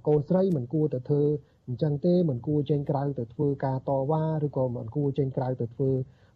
[0.07, 1.23] កូនស្រីមិនគួរទៅធ្វើ
[1.69, 5.91] អញ្ចឹងទេមិនគួរចេញក្រៅទៅធ្វើការតវ៉ាឬក៏មិនគួរចេញក្រៅទៅធ្វើ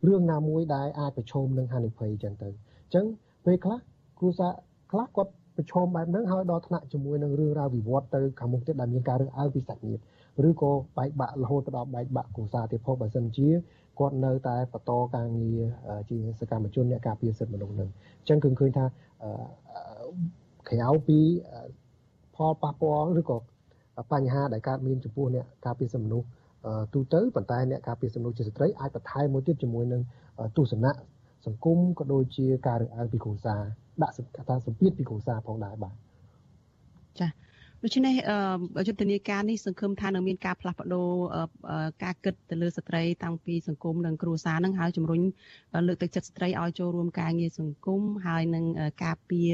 [0.06, 3.06] រឿងណាមួយដែលអាចប្រឈមនឹងហានិភ័យអញ្ចឹងទៅអញ្ចឹង
[3.44, 3.78] ពេលខ្លះ
[4.18, 4.52] គ្រួសារ
[4.92, 10.03] ខ្លះគាត់ ប្រឈមបែបហ្នឹងហើយដល់ថ្នាក់ជាមួយនឹងរឿងរ៉ាវវិវត្តទៅខាងមុខទៀតដែលមានការរើសអើងពីសាច់ញាតិ
[10.48, 13.48] ឬក៏បែកបាក់រហូតដល់បែកបាក់គ្រួសារទៀតផងបើសិនជា
[13.98, 15.61] គាត់នៅតែបន្តការងារ
[16.11, 17.88] ជាសកម្មជនអ្នកការពារសិទ្ធិមនុស្សនឹង
[18.20, 18.84] អញ្ចឹងគឺឃើញថា
[20.68, 21.18] ក្រៅពី
[22.34, 23.36] ផលប៉ះពាល់ឬក៏
[24.12, 26.26] បញ្ហាដែលកើតមានចំពោះអ្នកការពារសិទ្ធិមនុស្ស
[26.94, 30.03] ទូទៅប៉ុន្តែអ្នកការពារសិទ្ធិមនុស្សជាស្ត្រីអាចបន្ថែមមួយទៀតជាមួយនឹង
[30.57, 30.92] ទស្សនៈ
[31.46, 33.62] សង្គមក៏ដូចជាការរើសអើងពីគ្រួសារ
[34.03, 34.14] ដាក់
[34.49, 35.95] ថាសម្ពាធពីគ្រួសារផងដែរបាទ
[37.20, 37.30] ចា៎
[37.84, 38.14] ដូច្នេះ
[38.86, 41.09] យុទ្ធនាការនេះសង្ឃឹមថានឹងមានការផ្លាស់ប្ដូរ
[42.05, 45.20] ការគិតទៅលើស្ត្រីតាំងពីសង្គមនិងគ្រួសារនឹងហើយជំរុញ
[45.86, 48.64] លើកទឹកចិត្តស្ត្រីឲ្យចូលរួមការងារសង្គមហើយនឹង
[49.05, 49.53] ការពារ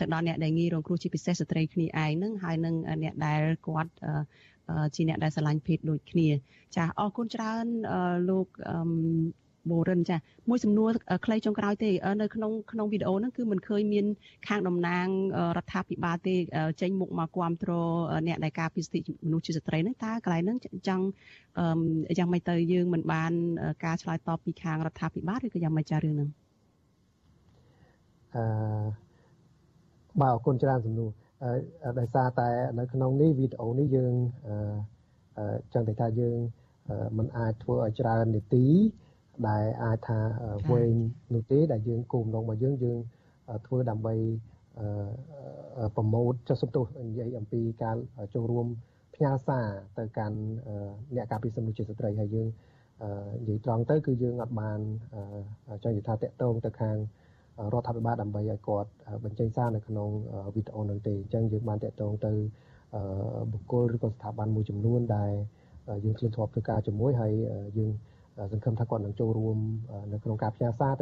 [0.00, 3.92] ទៅដល់អ្នកដែលងាយរងគ្រោះជាពិសេសស្ត្រីគ្នាឯងនឹងហើយនឹងអ្នកដែលគាត់
[4.94, 6.28] ជាអ្នកដែលស្រឡាញ់ភេទដូចគ្នា
[6.76, 7.66] ចាអរគុណច្រើន
[8.28, 8.46] លោក
[9.70, 10.16] បូរិនចា
[10.48, 10.90] មួយសំណួរ
[11.24, 11.90] ខ្លីចុងក្រោយទេ
[12.20, 14.06] នៅក្នុងក្នុងវីដេអូហ្នឹងគឺមិនឃើញមាន
[14.48, 15.06] ខាងតំណាង
[15.56, 16.34] រដ្ឋាភិបាលទេ
[16.80, 17.96] ចេញមុខមកគ្រប់គ្រង
[18.26, 20.58] អ្នកដែលការពីសិទ្ធិមនុស្សជាស្ត្រីហ្នឹងតើកន្លែងហ្នឹង
[20.88, 21.04] ចង់
[22.18, 23.32] យ៉ាងម៉េចទៅយើងមិនបាន
[23.84, 26.30] ការឆ្លើយតបពីខាងរដ្ឋាភិបាលឬក៏យ៉ាងម៉េចចារឿងហ្នឹង
[28.36, 28.44] អឺ
[30.20, 31.10] បាទអរគុណច្រើនសំណួរ
[31.98, 32.48] ដោយសារតែ
[32.78, 34.12] នៅក្នុងនេះវីដេអូនេះយើង
[35.38, 36.38] អឺចង់តែថាយើង
[37.18, 38.66] មិនអាចធ្វើឲ្យច្រើននាទី
[39.48, 40.18] ដែលអាចថា
[40.70, 40.94] វែង
[41.34, 42.98] នោះទេដែលយើងគោលបំណងរបស់យើងយើង
[43.66, 44.14] ធ្វើដើម្បី
[45.96, 47.96] ប្រម៉ូទចុះសំទោសនិយាយអំពីការ
[48.34, 48.66] ចូលរួម
[49.14, 49.66] ផ្ញើសារ
[49.98, 50.38] ទៅកាន់
[51.16, 52.48] អ្នកការពារសិទ្ធិមនុស្សជាស្ត្រីហើយយើង
[53.40, 54.78] និយាយត្រង់ទៅគឺយើងអត់បាន
[55.82, 56.96] ចង់និយាយថាតកតងទៅខាង
[57.72, 58.90] រដ្ឋាភិបាលដើម្បីឲ្យគាត់
[59.24, 60.10] បញ្ចេញសារនៅក្នុង
[60.54, 62.32] វីដេអូនោះទេអញ្ចឹងយើងបានតកតងទៅ
[63.52, 65.32] បុគ្គលឬក៏ស្ថាប័នមួយចំនួនដែល
[66.04, 67.32] យើងធ្លាប់ធ្វើការជាមួយហើយ
[67.78, 67.90] យើង
[68.52, 69.58] សង្ឃឹមថាគាត់នឹងចូលរួម
[70.12, 70.92] នៅក្នុងការផ្ញើសារ